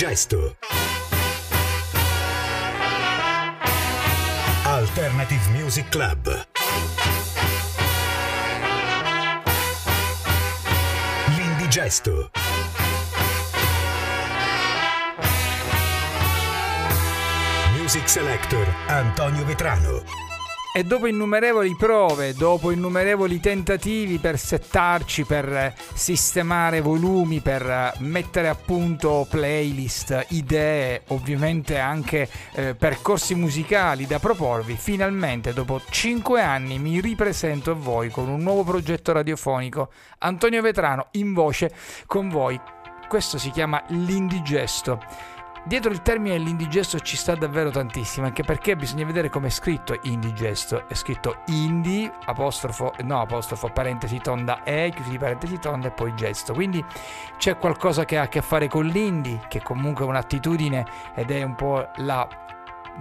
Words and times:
L'indigesto. 0.00 0.56
Alternative 4.64 5.50
Music 5.50 5.90
Club. 5.90 6.46
L'indigesto. 11.36 12.30
Music 17.74 18.08
Selector 18.08 18.74
Antonio 18.86 19.44
Vetrano. 19.44 20.29
E 20.72 20.84
dopo 20.84 21.08
innumerevoli 21.08 21.74
prove, 21.74 22.32
dopo 22.32 22.70
innumerevoli 22.70 23.40
tentativi 23.40 24.18
per 24.18 24.38
settarci, 24.38 25.24
per 25.24 25.74
sistemare 25.94 26.80
volumi, 26.80 27.40
per 27.40 27.94
mettere 27.98 28.48
a 28.48 28.54
punto 28.54 29.26
playlist, 29.28 30.26
idee, 30.28 31.02
ovviamente 31.08 31.76
anche 31.76 32.28
eh, 32.52 32.76
percorsi 32.76 33.34
musicali 33.34 34.06
da 34.06 34.20
proporvi, 34.20 34.76
finalmente 34.76 35.52
dopo 35.52 35.80
5 35.90 36.40
anni 36.40 36.78
mi 36.78 37.00
ripresento 37.00 37.72
a 37.72 37.74
voi 37.74 38.08
con 38.08 38.28
un 38.28 38.40
nuovo 38.40 38.62
progetto 38.62 39.10
radiofonico. 39.10 39.90
Antonio 40.18 40.62
Vetrano 40.62 41.08
in 41.12 41.34
voce 41.34 41.74
con 42.06 42.28
voi. 42.28 42.60
Questo 43.08 43.38
si 43.38 43.50
chiama 43.50 43.82
L'Indigesto 43.88 45.02
Dietro 45.62 45.92
il 45.92 46.00
termine 46.00 46.38
l'indigesto 46.38 46.98
ci 47.00 47.16
sta 47.16 47.34
davvero 47.34 47.70
tantissimo, 47.70 48.24
anche 48.24 48.42
perché 48.42 48.76
bisogna 48.76 49.04
vedere 49.04 49.28
come 49.28 49.48
è 49.48 49.50
scritto 49.50 49.98
indigesto. 50.02 50.88
È 50.88 50.94
scritto 50.94 51.42
indi, 51.46 52.10
apostrofo, 52.24 52.94
no 53.02 53.20
apostrofo, 53.20 53.68
parentesi 53.68 54.18
tonda 54.18 54.62
e, 54.62 54.90
chiusi 54.94 55.18
parentesi 55.18 55.58
tonda 55.58 55.88
e 55.88 55.90
poi 55.90 56.14
gesto. 56.14 56.54
Quindi 56.54 56.82
c'è 57.36 57.58
qualcosa 57.58 58.06
che 58.06 58.16
ha 58.16 58.22
a 58.22 58.28
che 58.28 58.40
fare 58.40 58.68
con 58.68 58.86
l'indi, 58.86 59.38
che 59.48 59.60
comunque 59.62 60.04
è 60.04 60.08
un'attitudine 60.08 60.86
ed 61.14 61.30
è 61.30 61.42
un 61.42 61.54
po' 61.54 61.86
la 61.96 62.26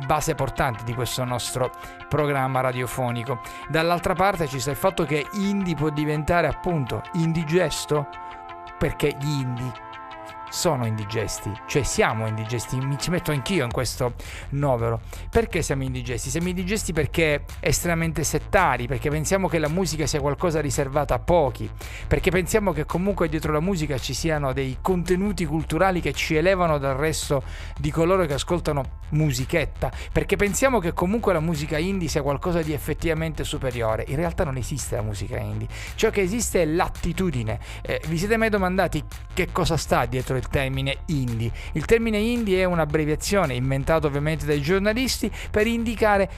base 0.05 0.35
portante 0.35 0.83
di 0.83 0.93
questo 0.93 1.23
nostro 1.23 1.71
programma 2.09 2.59
radiofonico. 2.59 3.39
Dall'altra 3.69 4.13
parte 4.13 4.47
ci 4.47 4.59
sta 4.59 4.71
il 4.71 4.77
fatto 4.77 5.05
che 5.05 5.25
indie 5.33 5.75
può 5.75 5.89
diventare 5.89 6.47
appunto 6.47 7.03
indigesto 7.13 8.07
perché 8.77 9.15
gli 9.17 9.41
indie 9.41 9.87
sono 10.49 10.85
indigesti, 10.85 11.51
cioè 11.67 11.83
siamo 11.83 12.27
indigesti, 12.27 12.77
mi 12.77 12.97
ci 12.97 13.09
metto 13.09 13.31
anch'io 13.31 13.63
in 13.63 13.71
questo 13.71 14.13
novero. 14.49 15.01
Perché 15.29 15.61
siamo 15.61 15.83
indigesti? 15.83 16.29
Siamo 16.29 16.47
indigesti 16.49 16.93
perché 16.93 17.43
estremamente 17.59 18.23
settari, 18.23 18.87
perché 18.87 19.09
pensiamo 19.09 19.47
che 19.47 19.59
la 19.59 19.69
musica 19.69 20.07
sia 20.07 20.19
qualcosa 20.19 20.59
riservato 20.59 21.13
a 21.13 21.19
pochi, 21.19 21.69
perché 22.07 22.31
pensiamo 22.31 22.71
che 22.71 22.85
comunque 22.85 23.29
dietro 23.29 23.51
la 23.53 23.59
musica 23.59 23.97
ci 23.97 24.13
siano 24.13 24.53
dei 24.53 24.77
contenuti 24.81 25.45
culturali 25.45 26.01
che 26.01 26.13
ci 26.13 26.35
elevano 26.35 26.77
dal 26.77 26.95
resto 26.95 27.43
di 27.77 27.91
coloro 27.91 28.25
che 28.25 28.33
ascoltano 28.33 28.97
musichetta, 29.09 29.91
perché 30.11 30.35
pensiamo 30.35 30.79
che 30.79 30.93
comunque 30.93 31.33
la 31.33 31.39
musica 31.39 31.77
indie 31.77 32.07
sia 32.07 32.21
qualcosa 32.21 32.61
di 32.61 32.73
effettivamente 32.73 33.43
superiore. 33.43 34.05
In 34.07 34.15
realtà 34.15 34.43
non 34.43 34.57
esiste 34.57 34.95
la 34.95 35.01
musica 35.01 35.37
indie, 35.37 35.67
ciò 35.95 36.09
che 36.09 36.21
esiste 36.21 36.61
è 36.61 36.65
l'attitudine. 36.65 37.59
Eh, 37.81 38.01
vi 38.07 38.17
siete 38.17 38.37
mai 38.37 38.49
domandati 38.49 39.03
che 39.33 39.49
cosa 39.51 39.77
sta 39.77 40.05
dietro 40.05 40.37
il 40.39 40.47
termine 40.47 40.97
indie. 41.07 41.51
Il 41.73 41.85
termine 41.85 42.17
indie 42.17 42.61
è 42.61 42.65
un'abbreviazione 42.65 43.53
inventata 43.53 44.07
ovviamente 44.07 44.45
dai 44.45 44.61
giornalisti 44.61 45.31
per 45.51 45.67
indicare 45.67 46.29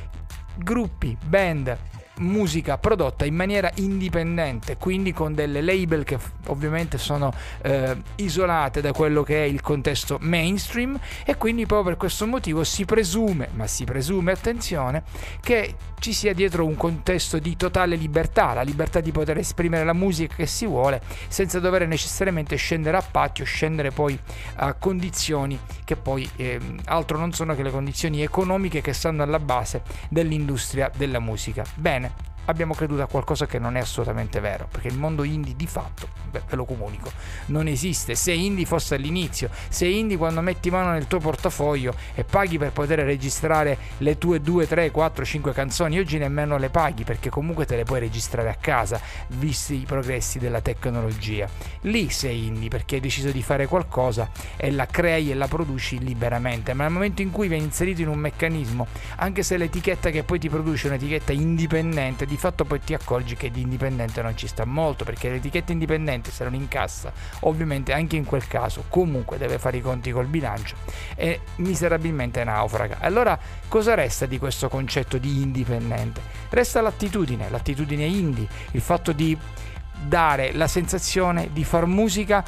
gruppi, 0.58 1.18
band, 1.26 1.78
musica 2.22 2.78
prodotta 2.78 3.26
in 3.26 3.36
maniera 3.36 3.70
indipendente, 3.76 4.78
quindi 4.78 5.14
con 5.14 5.34
delle 5.34 5.62
label 5.62 6.04
che 6.04 6.18
ovviamente 6.48 6.98
sono 6.98 7.34
eh, 7.62 7.96
isolate 8.16 8.82
da 8.82 8.92
quello 8.94 9.24
che 9.24 9.44
è 9.44 9.48
il 9.48 9.62
contesto 9.62 10.18
mainstream 10.22 11.00
e 11.26 11.36
quindi 11.36 11.66
proprio 11.66 11.90
per 11.90 11.98
questo 11.98 12.26
motivo 12.28 12.64
si 12.64 12.86
presume, 12.86 13.50
ma 13.54 13.68
si 13.68 13.84
presume, 13.84 14.32
attenzione, 14.32 15.04
che 15.42 15.76
ci 16.00 16.14
sia 16.14 16.34
dietro 16.34 16.66
un 16.66 16.76
contesto 16.76 17.38
di 17.38 17.56
totale 17.56 17.96
libertà, 17.96 18.54
la 18.54 18.64
libertà 18.64 19.00
di 19.02 19.12
poter 19.12 19.38
esprimere 19.38 19.84
la 19.84 19.94
musica 19.94 20.36
che 20.36 20.48
si 20.48 20.66
vuole 20.66 21.02
senza 21.28 21.60
dover 21.60 21.88
necessariamente 21.88 22.56
scendere 22.56 22.98
a 22.98 23.04
patti 23.04 23.44
o 23.44 23.46
scendere 23.46 23.92
poi 23.92 24.18
a 24.56 24.74
condizioni 24.74 25.60
che 25.84 25.96
poi 25.96 26.28
eh, 26.38 26.60
altro 26.86 27.18
non 27.18 27.34
sono 27.34 27.56
che 27.56 27.64
le 27.64 27.72
condizioni 27.72 28.22
economiche 28.22 28.82
che 28.82 28.94
stanno 28.94 29.24
alla 29.24 29.40
base 29.40 29.84
dell'industria 30.10 30.92
della 30.96 31.20
musica. 31.20 31.64
Bene, 31.76 32.11
abbiamo 32.46 32.74
creduto 32.74 33.02
a 33.02 33.08
qualcosa 33.08 33.46
che 33.46 33.60
non 33.60 33.76
è 33.78 33.80
assolutamente 33.80 34.40
vero, 34.40 34.68
perché 34.70 34.88
il 34.88 34.98
mondo 34.98 35.24
indie 35.24 35.56
di 35.56 35.68
fatto, 35.68 36.08
beh, 36.30 36.44
ve 36.50 36.56
lo 36.56 36.66
comunico, 36.66 37.12
non 37.48 37.68
esiste. 37.68 38.16
Se 38.16 38.32
indie 38.32 38.66
fosse 38.66 38.96
all'inizio, 38.96 39.50
se 39.70 39.86
indie 39.86 40.18
quando 40.18 40.42
metti 40.42 40.70
mano 40.70 40.92
nel 40.92 41.08
tuo 41.08 41.20
portafoglio 41.20 41.96
e 42.16 42.24
paghi 42.24 42.58
per 42.58 42.72
poter 42.72 43.00
registrare 43.00 43.78
le 44.00 44.18
tue 44.18 44.42
2, 44.42 44.68
3, 44.68 44.92
4, 44.92 45.26
5 45.26 45.54
canzoni, 45.54 46.00
oggi 46.00 46.18
nemmeno 46.18 46.58
le 46.58 46.70
paghi 46.70 47.04
perché 47.04 47.30
comunque 47.30 47.66
te 47.66 47.76
le 47.76 47.84
puoi 47.84 48.00
registrare 48.00 48.50
a 48.50 48.56
casa, 48.56 49.00
visti 49.28 49.82
i 49.82 49.86
progressi 49.86 50.40
della 50.40 50.62
tecnologia. 50.62 51.48
Lì 51.82 52.10
sei 52.10 52.48
indie 52.48 52.70
perché 52.70 52.96
hai 52.96 53.02
deciso 53.02 53.32
di 53.32 53.42
fare 53.42 53.68
qualcosa 53.68 54.30
e 54.58 54.72
la 54.72 54.86
crei 54.86 55.32
e 55.32 55.36
la 55.36 55.48
produci 55.48 56.00
liberamente, 56.00 56.74
ma 56.74 56.84
nel 56.84 56.94
momento 56.94 57.22
in 57.22 57.32
cui 57.32 57.48
vieni 57.48 57.64
inserito 57.64 58.02
in 58.02 58.08
un 58.08 58.20
meccanismo, 58.20 58.88
anche 59.18 59.44
se 59.44 59.58
l'etichetta 59.58 60.10
che 60.10 60.24
poi 60.24 60.40
ti 60.40 60.50
produce 60.50 60.88
è 60.88 60.90
un'etichetta 60.90 61.32
indipendente, 61.32 62.26
di 62.32 62.38
fatto 62.38 62.64
poi 62.64 62.80
ti 62.80 62.94
accorgi 62.94 63.36
che 63.36 63.52
di 63.52 63.60
indipendente 63.60 64.22
non 64.22 64.38
ci 64.38 64.48
sta 64.48 64.64
molto 64.64 65.04
perché 65.04 65.30
l'etichetta 65.30 65.74
indipendente 65.74 66.32
se 66.32 66.46
non 66.46 66.54
incassa 66.54 67.12
ovviamente 67.42 67.92
anche 67.92 68.16
in 68.16 68.24
quel 68.24 68.48
caso 68.48 68.86
comunque 68.88 69.38
deve 69.38 69.60
fare 69.60 69.76
i 69.76 69.82
conti 69.82 70.14
col 70.14 70.28
bilancio 70.28 70.78
e 71.18 71.42
miserabilmente 71.58 72.42
naufraga. 72.46 73.00
Allora 73.02 73.38
cosa 73.68 73.96
resta 73.96 74.28
di 74.28 74.40
questo 74.40 74.70
concetto 74.70 75.18
di 75.18 75.42
indipendente? 75.42 76.22
Resta 76.48 76.80
l'attitudine, 76.80 77.50
l'attitudine 77.50 78.06
indie, 78.06 78.48
il 78.72 78.82
fatto 78.82 79.12
di 79.12 79.38
dare 80.02 80.54
la 80.54 80.68
sensazione 80.68 81.50
di 81.52 81.66
far 81.66 81.86
musica 81.86 82.46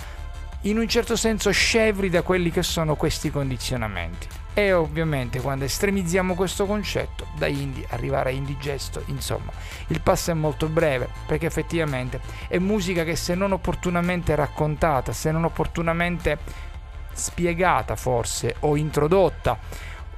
in 0.62 0.78
un 0.78 0.88
certo 0.88 1.18
senso 1.18 1.52
scevri 1.52 2.10
da 2.10 2.22
quelli 2.22 2.52
che 2.52 2.64
sono 2.64 2.96
questi 2.96 3.30
condizionamenti. 3.30 4.43
E 4.56 4.72
ovviamente 4.72 5.42
quando 5.42 5.66
estremizziamo 5.66 6.36
questo 6.36 6.68
concetto, 6.68 7.26
da 7.36 7.48
indie 7.48 7.88
arrivare 7.90 8.30
a 8.30 8.34
indigesto, 8.34 9.02
insomma, 9.08 9.52
il 9.88 10.00
passo 10.02 10.30
è 10.30 10.36
molto 10.36 10.68
breve, 10.68 11.10
perché 11.26 11.48
effettivamente 11.48 12.20
è 12.48 12.60
musica 12.60 13.04
che 13.04 13.16
se 13.16 13.34
non 13.34 13.52
opportunamente 13.52 14.36
raccontata, 14.36 15.12
se 15.12 15.32
non 15.32 15.44
opportunamente 15.44 16.38
spiegata 17.14 17.96
forse 17.96 18.56
o 18.60 18.76
introdotta, 18.76 19.58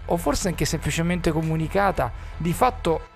o 0.08 0.18
forse 0.18 0.50
anche 0.50 0.66
semplicemente 0.66 1.32
comunicata, 1.32 2.12
di 2.36 2.52
fatto 2.52 3.08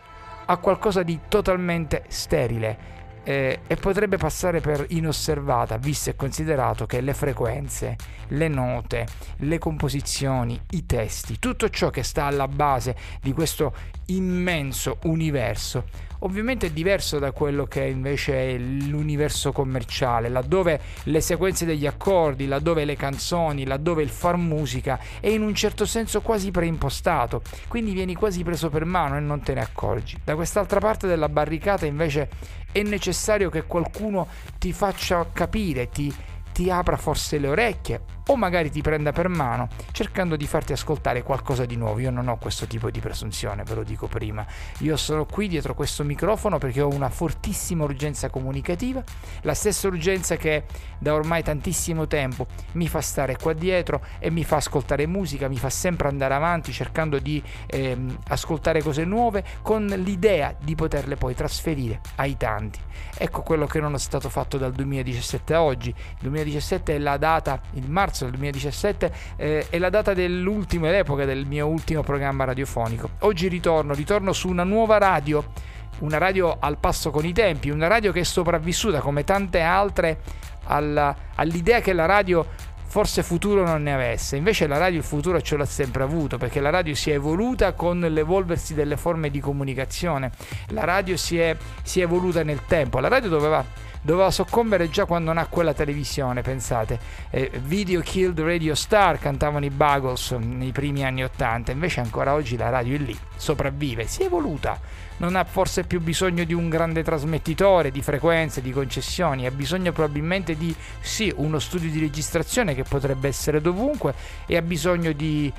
ha 0.46 0.58
qualcosa 0.58 1.03
di 1.03 1.19
totalmente 1.28 2.06
sterile 2.08 2.98
eh, 3.29 3.59
e 3.67 3.75
potrebbe 3.75 4.17
passare 4.17 4.59
per 4.59 4.88
inosservata, 4.90 5.78
visto 5.78 6.09
e 6.09 6.16
considerato 6.16 6.88
che 6.88 7.00
le 7.00 7.13
frequenze, 7.13 7.95
le 8.29 8.47
note, 8.47 9.06
le 9.38 9.59
composizioni, 9.59 10.59
i 10.72 10.88
testi, 10.88 11.38
tutto 11.38 11.69
ciò 11.69 11.91
che 11.91 12.01
sta 12.01 12.25
alla 12.25 12.47
base 12.47 12.95
di 13.22 13.31
questo 13.31 13.72
immenso 14.09 14.97
universo 15.03 16.08
ovviamente 16.20 16.68
è 16.68 16.72
diverso 16.72 17.20
da 17.20 17.31
quello 17.31 17.66
che 17.66 17.84
invece 17.84 18.56
è 18.56 18.58
l'universo 18.58 19.52
commerciale, 19.52 20.30
laddove 20.30 20.80
le 21.03 21.22
sequenze 21.22 21.66
degli 21.66 21.86
accordi, 21.86 22.47
laddove 22.47 22.86
le 22.86 22.96
canzoni, 22.96 23.66
laddove 23.66 24.03
il 24.03 24.09
far 24.09 24.38
musica 24.38 25.00
è 25.20 25.28
in 25.28 25.42
un 25.42 25.53
certo 25.53 25.86
senso 25.86 26.22
quasi 26.22 26.52
preimpostato, 26.52 27.42
quindi 27.68 27.94
vieni 27.94 28.16
quasi 28.16 28.44
preso 28.44 28.70
per 28.70 28.86
mano 28.86 29.18
e 29.18 29.20
non 29.20 29.42
te 29.42 29.53
ne 29.53 29.62
accorgi. 29.62 30.18
Da 30.24 30.36
quest'altra 30.36 30.80
parte 30.80 31.08
della 31.08 31.30
barricata 31.30 31.86
invece 31.86 32.30
è 32.72 32.81
necessario 32.81 33.50
che 33.50 33.64
qualcuno 33.64 34.28
ti 34.58 34.74
faccia 34.74 35.26
capire, 35.32 35.90
ti, 35.90 36.14
ti 36.52 36.70
apra 36.70 36.97
forse 36.97 37.38
le 37.38 37.47
orecchie 37.47 38.17
o 38.29 38.35
magari 38.35 38.70
ti 38.70 38.81
prenda 38.81 39.11
per 39.11 39.28
mano 39.28 39.67
cercando 39.91 40.35
di 40.35 40.47
farti 40.47 40.73
ascoltare 40.73 41.23
qualcosa 41.23 41.66
di 41.66 41.76
nuovo. 41.76 41.99
Io 41.99 42.11
non 42.11 42.28
ho 42.28 42.37
questo 42.37 42.66
tipo 42.67 42.90
di 42.90 42.99
presunzione, 42.99 43.64
ve 43.64 43.76
lo 43.76 43.84
dico 43.84 44.08
prima. 44.08 44.46
Io 44.79 44.96
sono 44.97 45.26
qui 45.26 45.47
dietro 45.47 45.73
questo 45.73 46.03
microfono 46.03 46.58
perché 46.58 46.81
ho 46.81 46.90
una 46.90 47.09
fortissima 47.09 47.84
urgenza 47.84 48.29
comunicativa, 48.29 49.03
la 49.41 49.53
stessa 49.53 49.87
urgenza 49.87 50.35
che 50.35 50.66
da 50.97 51.14
ormai 51.14 51.43
tantissimo 51.43 52.08
tempo 52.08 52.47
mi 52.73 52.87
fa 52.87 53.02
stare 53.02 53.35
qua 53.37 53.53
dietro 53.53 54.02
e 54.20 54.29
mi 54.29 54.43
fa 54.43 54.58
ascoltare 54.58 55.08
musica, 55.08 55.47
mi 55.47 55.58
fa 55.58 55.70
sempre 55.70 56.08
andare 56.08 56.34
avanti 56.34 56.72
cercando 56.72 57.20
di 57.20 57.41
ehm, 57.67 58.20
ascoltare 58.28 58.81
cose 58.81 59.05
nuove 59.05 59.43
con 59.61 59.85
l'idea 59.85 60.55
di 60.59 60.76
poterle 60.76 61.16
poi 61.16 61.34
trasferire 61.34 62.02
ai 62.16 62.37
tanti. 62.37 62.79
Ecco 63.17 63.41
quello 63.41 63.66
che 63.66 63.79
non 63.79 63.96
è 63.96 63.99
stato 63.99 64.29
fatto 64.29 64.58
dal 64.58 64.72
2017 64.72 65.53
a 65.53 65.64
oggi. 65.64 65.90
Il 65.90 66.17
2017 66.20 66.96
è 66.96 66.97
la 66.99 67.17
data, 67.17 67.59
il 67.73 67.90
marzo 67.90 68.18
marzo 68.19 68.25
del 68.25 68.31
2017 68.31 69.11
eh, 69.37 69.67
è 69.69 69.77
la 69.77 69.89
data 69.89 70.13
dell'ultimo, 70.13 70.87
è 70.87 70.91
l'epoca 70.91 71.25
del 71.25 71.45
mio 71.45 71.67
ultimo 71.67 72.01
programma 72.01 72.43
radiofonico. 72.43 73.11
Oggi 73.19 73.47
ritorno, 73.47 73.93
ritorno 73.93 74.33
su 74.33 74.49
una 74.49 74.63
nuova 74.63 74.97
radio, 74.97 75.51
una 75.99 76.17
radio 76.17 76.57
al 76.59 76.77
passo 76.77 77.11
con 77.11 77.25
i 77.25 77.33
tempi, 77.33 77.69
una 77.69 77.87
radio 77.87 78.11
che 78.11 78.21
è 78.21 78.23
sopravvissuta 78.23 78.99
come 78.99 79.23
tante 79.23 79.61
altre 79.61 80.19
alla, 80.66 81.16
all'idea 81.35 81.79
che 81.79 81.93
la 81.93 82.05
radio 82.05 82.45
forse 82.89 83.21
futuro 83.21 83.63
non 83.63 83.83
ne 83.83 83.93
avesse. 83.93 84.35
Invece 84.35 84.66
la 84.67 84.77
radio 84.77 84.97
il 84.97 85.05
futuro 85.05 85.39
ce 85.41 85.55
l'ha 85.55 85.66
sempre 85.66 86.03
avuto 86.03 86.37
perché 86.37 86.59
la 86.59 86.71
radio 86.71 86.95
si 86.95 87.11
è 87.11 87.13
evoluta 87.13 87.73
con 87.73 87.99
l'evolversi 87.99 88.73
delle 88.73 88.97
forme 88.97 89.29
di 89.29 89.39
comunicazione. 89.39 90.31
La 90.69 90.83
radio 90.83 91.16
si 91.16 91.37
è, 91.37 91.55
si 91.83 91.99
è 91.99 92.03
evoluta 92.03 92.43
nel 92.43 92.66
tempo. 92.66 92.99
La 92.99 93.07
radio 93.07 93.29
doveva 93.29 93.63
doveva 94.01 94.31
soccombere 94.31 94.90
già 94.90 95.05
quando 95.05 95.34
nacque 95.34 95.63
la 95.63 95.73
televisione, 95.73 96.41
pensate. 96.41 96.99
Eh, 97.29 97.51
Video 97.63 98.01
Killed 98.01 98.40
Radio 98.40 98.75
Star 98.75 99.19
cantavano 99.19 99.66
i 99.66 99.69
Buggles 99.69 100.31
nei 100.31 100.72
primi 100.72 101.03
anni 101.03 101.23
80, 101.23 101.72
invece 101.72 101.99
ancora 101.99 102.34
oggi 102.34 102.57
la 102.57 102.69
radio 102.69 102.96
è 102.96 102.99
lì, 102.99 103.17
sopravvive, 103.35 104.07
si 104.07 104.22
è 104.22 104.25
evoluta. 104.25 104.79
Non 105.17 105.35
ha 105.35 105.43
forse 105.43 105.84
più 105.84 105.99
bisogno 105.99 106.46
di 106.46 106.53
un 106.53 106.69
grande 106.69 107.03
trasmettitore, 107.03 107.91
di 107.91 108.01
frequenze, 108.01 108.61
di 108.61 108.72
concessioni, 108.72 109.46
ha 109.46 109.51
bisogno 109.51 109.91
probabilmente 109.91 110.55
di 110.55 110.73
sì, 111.02 111.31
uno 111.35 111.59
studio 111.59 111.90
di 111.90 111.99
registrazione 111.99 112.73
che 112.73 112.84
potrebbe 112.84 113.28
essere 113.28 113.59
dovunque 113.59 114.13
e 114.45 114.55
ha 114.55 114.61
bisogno 114.61 115.11
di 115.11 115.52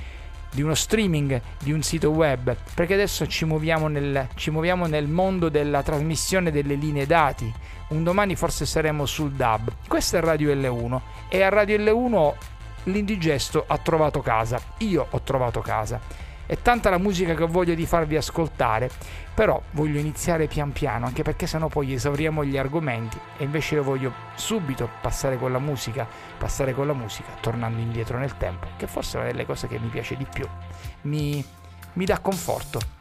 di 0.51 0.61
uno 0.61 0.75
streaming, 0.75 1.41
di 1.59 1.71
un 1.71 1.81
sito 1.81 2.09
web, 2.09 2.55
perché 2.73 2.93
adesso 2.93 3.27
ci 3.27 3.45
muoviamo, 3.45 3.87
nel, 3.87 4.27
ci 4.35 4.51
muoviamo 4.51 4.85
nel 4.85 5.07
mondo 5.07 5.49
della 5.49 5.81
trasmissione 5.83 6.51
delle 6.51 6.75
linee 6.75 7.05
dati. 7.05 7.51
Un 7.89 8.03
domani 8.03 8.35
forse 8.35 8.65
saremo 8.65 9.05
sul 9.05 9.31
DAB. 9.31 9.71
Questo 9.87 10.17
è 10.17 10.21
Radio 10.21 10.53
L1 10.53 10.99
e 11.29 11.41
a 11.41 11.49
Radio 11.49 11.77
L1 11.77 12.33
l'indigesto 12.85 13.63
ha 13.67 13.77
trovato 13.77 14.21
casa. 14.21 14.59
Io 14.79 15.05
ho 15.09 15.21
trovato 15.21 15.61
casa 15.61 16.29
è 16.51 16.61
tanta 16.61 16.89
la 16.89 16.97
musica 16.97 17.33
che 17.33 17.43
ho 17.43 17.47
voglia 17.47 17.73
di 17.73 17.85
farvi 17.85 18.17
ascoltare, 18.17 18.89
però 19.33 19.61
voglio 19.71 19.97
iniziare 19.97 20.47
pian 20.47 20.73
piano, 20.73 21.05
anche 21.05 21.23
perché 21.23 21.47
sennò 21.47 21.69
poi 21.69 21.93
esauriamo 21.93 22.43
gli 22.43 22.57
argomenti 22.57 23.17
e 23.37 23.45
invece 23.45 23.75
io 23.75 23.83
voglio 23.83 24.11
subito 24.35 24.89
passare 24.99 25.37
con 25.37 25.53
la 25.53 25.59
musica, 25.59 26.05
passare 26.37 26.73
con 26.73 26.87
la 26.87 26.93
musica, 26.93 27.29
tornando 27.39 27.79
indietro 27.79 28.17
nel 28.17 28.35
tempo, 28.35 28.67
che 28.75 28.85
forse 28.85 29.15
è 29.15 29.21
una 29.21 29.31
delle 29.31 29.45
cose 29.45 29.69
che 29.69 29.79
mi 29.79 29.87
piace 29.87 30.17
di 30.17 30.27
più, 30.29 30.45
mi, 31.03 31.41
mi 31.93 32.03
dà 32.03 32.19
conforto. 32.19 33.00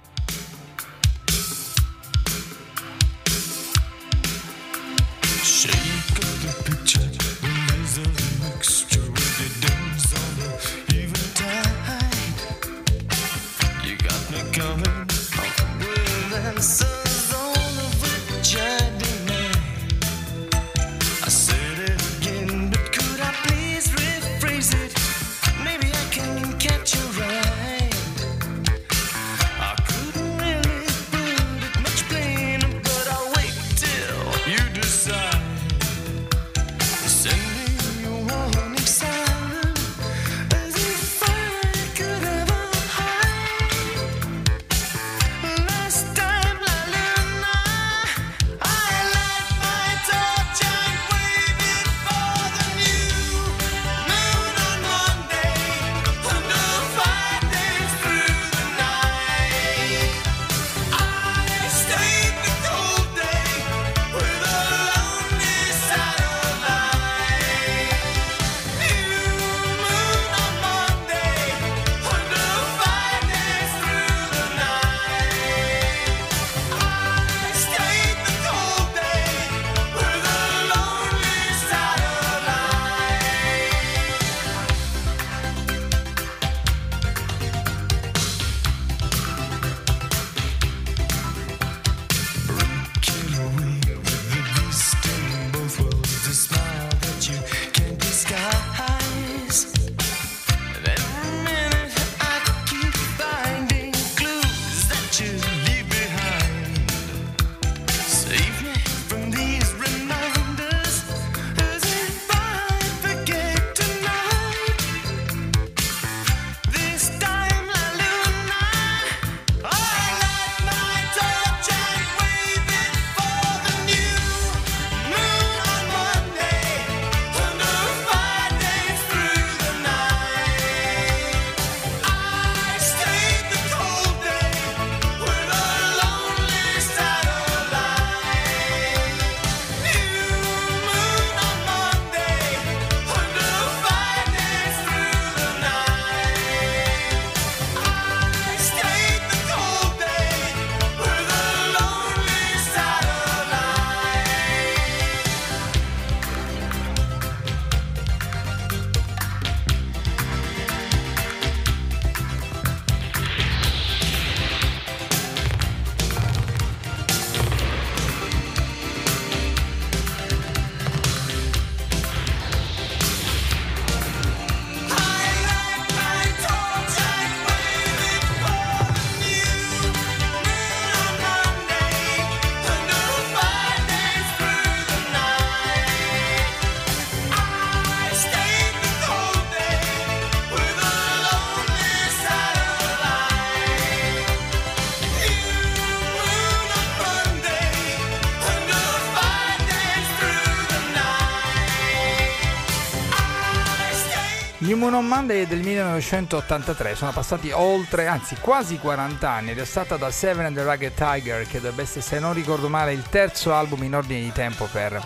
Moon 204.75 204.95
on 204.95 205.07
Monday 205.07 205.43
è 205.43 205.47
del 205.47 205.61
1983, 205.61 206.95
sono 206.95 207.13
passati 207.13 207.51
oltre, 207.51 208.07
anzi 208.07 208.37
quasi 208.37 208.79
40 208.79 209.29
anni 209.29 209.51
ed 209.53 209.59
è 209.59 209.65
stata 209.65 209.97
da 209.97 210.11
Seven 210.11 210.45
and 210.45 210.55
the 210.55 210.63
Rugged 210.63 210.93
Tiger 210.95 211.47
che 211.47 211.61
dovrebbe 211.61 211.83
essere, 211.83 212.03
se 212.03 212.19
non 212.19 212.35
ricordo 212.35 212.69
male, 212.69 212.93
il 212.93 213.03
terzo 213.09 213.55
album 213.55 213.83
in 213.85 213.95
ordine 213.95 214.21
di 214.21 214.33
tempo 214.33 214.69
per 214.71 215.03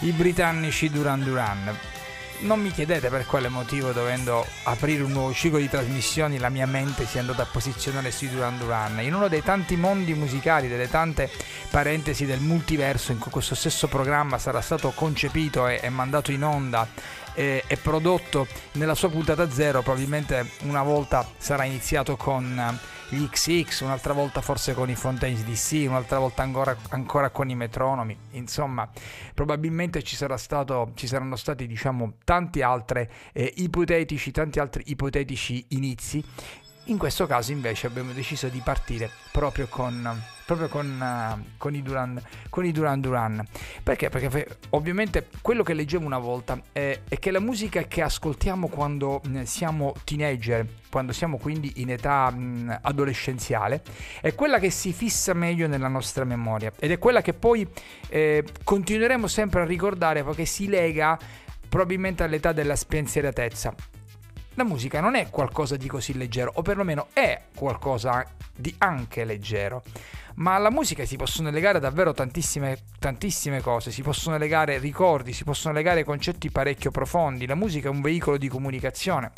i 0.00 0.10
britannici 0.10 0.90
Duran 0.90 1.22
Duran. 1.22 1.78
non 2.40 2.60
mi 2.60 2.70
chiedete 2.72 3.08
per 3.08 3.26
quale 3.26 3.48
motivo, 3.48 3.92
dovendo 3.92 4.44
aprire 4.64 5.04
un 5.04 5.12
nuovo 5.12 5.32
ciclo 5.32 5.58
di 5.58 5.68
trasmissioni, 5.68 6.38
la 6.38 6.48
mia 6.50 6.66
mente 6.66 7.06
si 7.06 7.16
è 7.16 7.20
andata 7.20 7.42
a 7.42 7.48
posizionare 7.50 8.10
sui 8.10 8.28
Duran 8.28 8.58
Duran. 8.58 9.00
In 9.02 9.14
uno 9.14 9.28
dei 9.28 9.42
tanti 9.42 9.76
mondi 9.76 10.14
musicali, 10.14 10.68
delle 10.68 10.90
tante 10.90 11.30
parentesi 11.70 12.26
del 12.26 12.40
multiverso 12.40 13.12
in 13.12 13.18
cui 13.18 13.30
questo 13.30 13.54
stesso 13.54 13.86
programma 13.86 14.36
sarà 14.36 14.60
stato 14.60 14.90
concepito 14.90 15.68
e, 15.68 15.78
e 15.80 15.88
mandato 15.88 16.32
in 16.32 16.44
onda 16.44 17.24
e, 17.36 17.62
e, 17.66 17.76
prodotto 17.76 18.48
nella 18.72 18.94
sua 18.94 19.10
puntata 19.10 19.48
zero, 19.50 19.82
probabilmente 19.82 20.50
una 20.62 20.82
volta 20.82 21.24
sarà 21.36 21.64
iniziato 21.64 22.16
con 22.16 22.80
gli 23.10 23.24
XX, 23.28 23.82
un'altra 23.82 24.12
volta 24.12 24.40
forse 24.40 24.74
con 24.74 24.90
i 24.90 24.96
Fontaines 24.96 25.44
DC, 25.44 25.86
un'altra 25.88 26.18
volta 26.18 26.42
ancora, 26.42 26.76
ancora 26.88 27.30
con 27.30 27.48
i 27.48 27.54
metronomi. 27.54 28.16
Insomma, 28.32 28.88
probabilmente 29.34 30.02
ci, 30.02 30.16
stato, 30.36 30.90
ci 30.94 31.06
saranno 31.06 31.36
stati 31.36 31.66
diciamo 31.66 32.14
tanti 32.24 32.62
altri 32.62 33.06
eh, 33.32 33.52
tanti 34.32 34.58
altri 34.58 34.84
ipotetici 34.86 35.66
inizi. 35.68 36.24
In 36.86 36.98
questo 36.98 37.26
caso 37.26 37.52
invece 37.52 37.86
abbiamo 37.86 38.12
deciso 38.12 38.48
di 38.48 38.60
partire 38.64 39.10
proprio 39.30 39.66
con 39.66 40.34
proprio 40.46 40.68
con, 40.68 40.86
uh, 40.86 41.56
con, 41.58 41.74
i 41.74 41.82
Duran, 41.82 42.22
con, 42.48 42.64
i 42.64 42.72
Duran, 42.72 43.00
Duran. 43.00 43.44
Perché? 43.82 44.08
Perché 44.08 44.58
ovviamente 44.70 45.28
quello 45.42 45.64
che 45.64 45.74
leggevo 45.74 46.06
una 46.06 46.18
volta 46.18 46.58
è, 46.70 47.00
è 47.08 47.18
che 47.18 47.32
la 47.32 47.40
musica 47.40 47.82
che 47.82 48.00
ascoltiamo 48.00 48.68
quando 48.68 49.20
mm, 49.26 49.42
siamo 49.42 49.92
teenager, 50.04 50.64
quando 50.88 51.12
siamo 51.12 51.36
quindi 51.36 51.72
in 51.76 51.90
età 51.90 52.30
mh, 52.30 52.38
mm, 52.38 52.70
adolescenziale, 52.82 53.82
è 54.20 54.34
quella 54.34 54.60
che 54.60 54.70
si 54.70 54.92
fissa 54.92 55.34
meglio 55.34 55.66
nella 55.66 55.88
nostra 55.88 56.24
memoria. 56.24 56.72
Ed 56.78 56.92
è 56.92 56.98
quella 56.98 57.20
che 57.20 57.34
poi 57.34 57.66
eh, 58.08 58.44
continueremo 58.62 59.26
sempre 59.26 59.62
a 59.62 59.64
ricordare 59.64 60.22
perché 60.22 60.44
si 60.44 60.68
lega 60.68 61.18
probabilmente 61.68 62.22
all'età 62.22 62.52
della 62.52 62.76
spensieratezza 62.76 63.74
la 64.56 64.64
musica 64.64 65.00
non 65.00 65.14
è 65.14 65.28
qualcosa 65.28 65.76
di 65.76 65.86
così 65.86 66.16
leggero, 66.16 66.50
o 66.54 66.62
perlomeno 66.62 67.08
è 67.12 67.44
qualcosa 67.54 68.24
di 68.54 68.74
anche 68.78 69.24
leggero. 69.24 69.82
Ma 70.36 70.54
alla 70.54 70.70
musica 70.70 71.04
si 71.04 71.16
possono 71.16 71.50
legare 71.50 71.78
davvero 71.78 72.12
tantissime, 72.12 72.78
tantissime 72.98 73.60
cose, 73.60 73.90
si 73.90 74.02
possono 74.02 74.38
legare 74.38 74.78
ricordi, 74.78 75.32
si 75.32 75.44
possono 75.44 75.74
legare 75.74 76.04
concetti 76.04 76.50
parecchio 76.50 76.90
profondi, 76.90 77.46
la 77.46 77.54
musica 77.54 77.88
è 77.88 77.90
un 77.90 78.00
veicolo 78.00 78.36
di 78.38 78.48
comunicazione. 78.48 79.32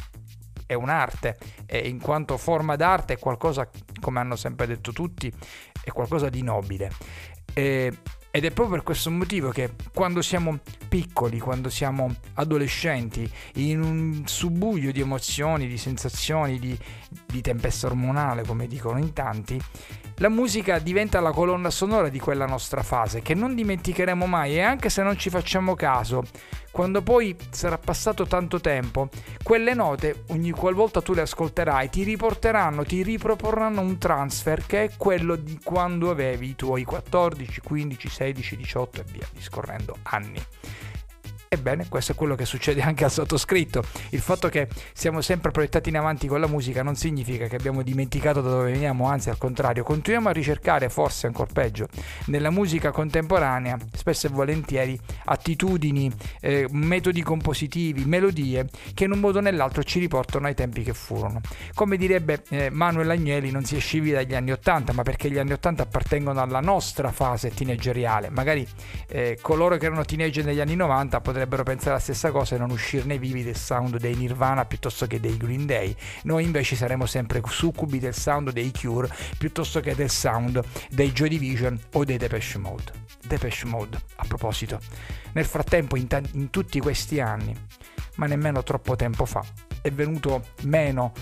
È 0.67 0.75
un'arte. 0.75 1.39
E 1.67 1.89
in 1.89 1.99
quanto 1.99 2.37
forma 2.37 2.77
d'arte 2.77 3.15
è 3.15 3.19
qualcosa, 3.19 3.69
come 4.01 4.21
hanno 4.21 4.37
sempre 4.37 4.67
detto 4.67 4.93
tutti, 4.93 5.33
è 5.83 5.91
qualcosa 5.91 6.29
di 6.29 6.43
nobile. 6.43 6.93
E, 7.55 7.93
ed 8.31 8.45
è 8.45 8.51
proprio 8.51 8.77
per 8.77 8.85
questo 8.85 9.11
motivo 9.11 9.51
che 9.51 9.71
quando 9.93 10.21
siamo 10.23 10.59
piccoli, 10.89 11.39
quando 11.39 11.71
siamo 11.71 12.15
adolescenti, 12.35 13.29
in 13.55 13.83
un 13.83 14.23
subbuglio 14.27 14.93
di 14.93 15.01
emozioni, 15.01 15.67
di 15.67 15.79
sensazioni, 15.79 16.59
di, 16.59 16.79
di 17.31 17.41
tempesta 17.41 17.87
ormonale, 17.87 18.45
come 18.45 18.67
dicono 18.67 18.99
in 18.99 19.13
tanti, 19.13 19.61
la 20.17 20.29
musica 20.29 20.79
diventa 20.79 21.21
la 21.21 21.31
colonna 21.31 21.71
sonora 21.71 22.09
di 22.09 22.19
quella 22.19 22.47
nostra 22.47 22.83
fase, 22.83 23.21
che 23.23 23.35
non 23.35 23.55
dimenticheremo 23.55 24.27
mai 24.27 24.57
e 24.57 24.63
anche 24.63 24.89
se 24.91 25.03
non 25.03 25.17
ci 25.17 25.31
facciamo 25.31 25.75
caso, 25.75 26.25
quando 26.71 27.03
poi 27.03 27.37
sarà 27.51 27.79
passato 27.79 28.27
tanto 28.27 28.61
tempo, 28.61 29.09
quelle 29.43 29.75
note, 29.75 30.25
ogni 30.29 30.51
qualvolta 30.51 31.03
tu 31.03 31.13
le 31.13 31.23
ascolterai, 31.23 31.91
ti 31.91 32.03
riporteranno, 32.03 32.85
ti 32.85 33.03
riproporranno 33.03 33.81
un 33.81 33.99
transfer 33.99 34.65
che 34.67 34.85
è 34.85 34.91
quello 34.97 35.37
di 35.37 35.59
quando 35.63 36.11
avevi 36.11 36.49
i 36.49 36.57
tuoi 36.57 36.85
14, 36.85 37.61
15, 37.61 38.09
16, 38.09 38.57
18 38.57 39.01
e 39.01 39.05
via 39.11 39.27
discorrendo 39.33 39.97
anni. 40.03 40.41
Ebbene, 41.51 41.89
questo 41.89 42.13
è 42.13 42.15
quello 42.15 42.35
che 42.35 42.45
succede 42.45 42.83
anche 42.83 43.05
al 43.05 43.11
sottoscritto. 43.11 43.83
Il 44.11 44.21
fatto 44.21 44.51
che 44.51 44.69
siamo 44.93 45.23
sempre 45.23 45.51
proiettati 45.51 45.89
in 45.89 45.97
avanti 45.97 46.27
con 46.27 46.41
la 46.41 46.47
musica 46.47 46.83
non 46.83 46.95
significa 46.95 47.47
che 47.47 47.57
abbiamo 47.57 47.83
dimenticato 47.83 48.43
da 48.43 48.51
dove 48.51 48.73
veniamo, 48.73 49.09
anzi 49.09 49.31
al 49.31 49.39
contrario, 49.39 49.83
continuiamo 49.83 50.29
a 50.29 50.33
ricercare, 50.33 50.91
forse 50.91 51.27
ancora 51.27 51.49
peggio, 51.51 51.89
nella 52.27 52.51
musica 52.51 52.91
contemporanea, 52.91 53.79
spesso 53.95 54.27
e 54.27 54.31
volentieri, 54.31 55.01
attitudini, 55.25 56.13
eh, 56.43 56.67
metodi 56.71 57.23
compositivi, 57.23 58.05
melodie 58.05 58.67
che 58.93 59.05
in 59.05 59.13
un 59.13 59.21
modo 59.21 59.39
o 59.39 59.41
nell'altro 59.41 59.83
ci 59.83 60.01
riportano 60.01 60.49
ai 60.49 60.55
tempi 60.55 60.83
che 60.83 60.93
furono. 60.93 61.41
Come 61.73 61.97
direbbe 61.97 62.43
eh, 62.51 62.69
Manuel 62.69 63.09
Agnelli, 63.09 63.51
non 63.51 63.65
si 63.65 63.75
è 63.75 63.81
scivi 63.81 64.11
dagli 64.11 64.35
anni 64.35 64.53
80, 64.53 64.93
ma 64.93 65.03
perché 65.03 65.31
gli 65.31 65.39
anni 65.39 65.53
80 65.53 65.85
appartengono 65.85 66.43
alla 66.43 66.61
nostra 66.61 67.11
fase 67.11 67.55
teenageriale. 67.55 68.29
Magari 68.29 68.69
eh, 69.09 69.39
coloro 69.41 69.79
che 69.79 69.87
erano 69.87 70.05
teenager 70.05 70.45
negli 70.45 70.61
anni 70.61 70.77
90 70.77 71.21
potrebbero 71.21 71.37
potrebbero 71.39 71.63
pensare 71.63 71.93
la 71.93 72.01
stessa 72.01 72.33
cosa 72.33 72.57
e 72.57 72.59
non 72.59 72.71
uscirne 72.71 73.17
vivi 73.17 73.45
del 73.45 73.55
sound 73.55 73.99
dei 73.99 74.17
Nirvana 74.17 74.65
piuttosto 74.65 75.07
che 75.07 75.21
dei 75.21 75.37
Green 75.37 75.67
Day. 75.67 75.95
Noi 76.25 76.43
invece 76.43 76.75
saremo 76.75 77.07
sempre 77.07 77.41
succubi 77.47 78.01
del 78.01 78.15
sound 78.15 78.51
dei 78.51 78.73
Cure 78.73 79.09
piuttosto 79.39 79.79
che 79.79 79.95
del 79.95 80.11
sound 80.11 80.61
dei 80.91 81.13
Joy 81.13 81.29
Division 81.29 81.79
o 81.93 82.05
dei 82.05 82.17
Depeche 82.17 82.59
Mode. 82.59 82.93
Depeche 83.25 83.67
Mode, 83.67 84.01
a 84.17 84.25
proposito. 84.27 84.81
Nel 85.33 85.45
frattempo, 85.45 85.97
in, 85.97 86.09
t- 86.09 86.31
in 86.33 86.51
tutti 86.51 86.81
questi 86.81 87.21
anni, 87.21 87.55
ma 88.17 88.27
nemmeno 88.27 88.65
troppo 88.65 88.97
tempo 88.97 89.25
fa, 89.25 89.45
è 89.81 89.93
venuto 89.93 90.49
meno 90.63 91.13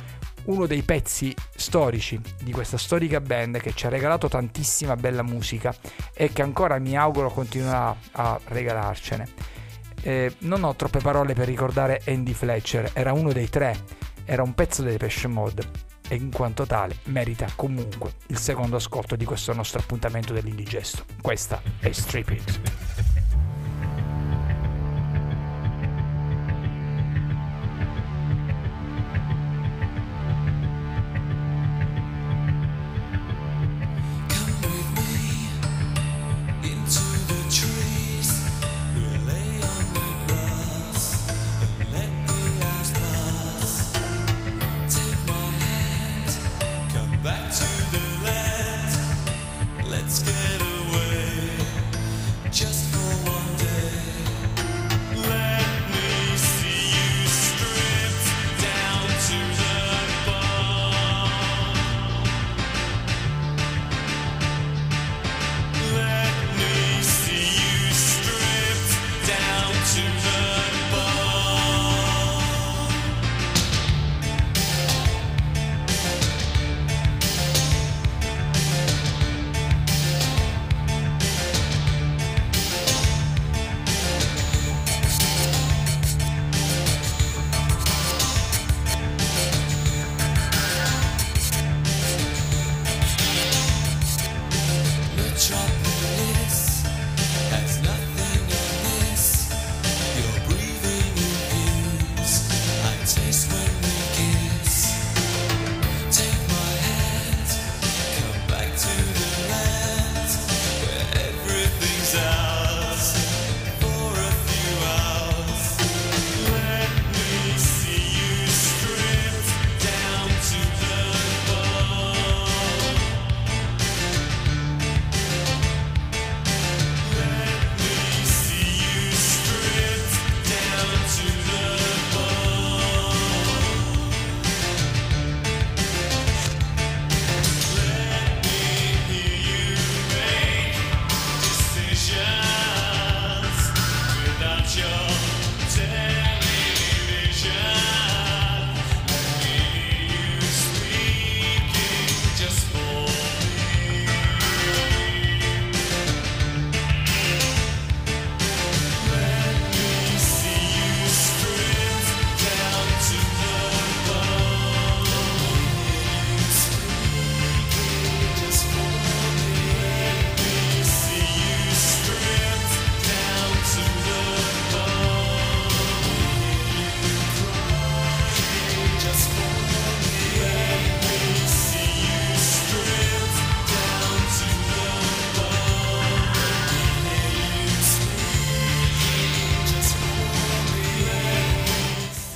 uno 0.44 0.66
dei 0.66 0.82
pezzi 0.82 1.34
storici 1.54 2.18
di 2.42 2.52
questa 2.52 2.78
storica 2.78 3.20
band 3.20 3.58
che 3.58 3.74
ci 3.74 3.84
ha 3.84 3.90
regalato 3.90 4.28
tantissima 4.28 4.96
bella 4.96 5.22
musica 5.22 5.74
e 6.14 6.32
che 6.32 6.40
ancora 6.40 6.78
mi 6.78 6.96
auguro 6.96 7.30
continuerà 7.30 7.94
a 8.12 8.40
regalarcene. 8.46 9.64
Eh, 10.06 10.36
non 10.42 10.62
ho 10.62 10.72
troppe 10.76 11.00
parole 11.00 11.34
per 11.34 11.48
ricordare 11.48 12.00
Andy 12.06 12.32
Fletcher, 12.32 12.90
era 12.92 13.12
uno 13.12 13.32
dei 13.32 13.48
tre, 13.48 13.76
era 14.24 14.44
un 14.44 14.54
pezzo 14.54 14.84
dei 14.84 14.98
Pesce 14.98 15.26
Mod 15.26 15.68
e 16.08 16.14
in 16.14 16.30
quanto 16.30 16.64
tale 16.64 16.98
merita 17.06 17.48
comunque 17.56 18.12
il 18.28 18.38
secondo 18.38 18.76
ascolto 18.76 19.16
di 19.16 19.24
questo 19.24 19.52
nostro 19.52 19.80
appuntamento 19.80 20.32
dell'indigesto. 20.32 21.04
Questa 21.20 21.60
è 21.80 21.90
Strip 21.90 22.30
It. 22.30 22.95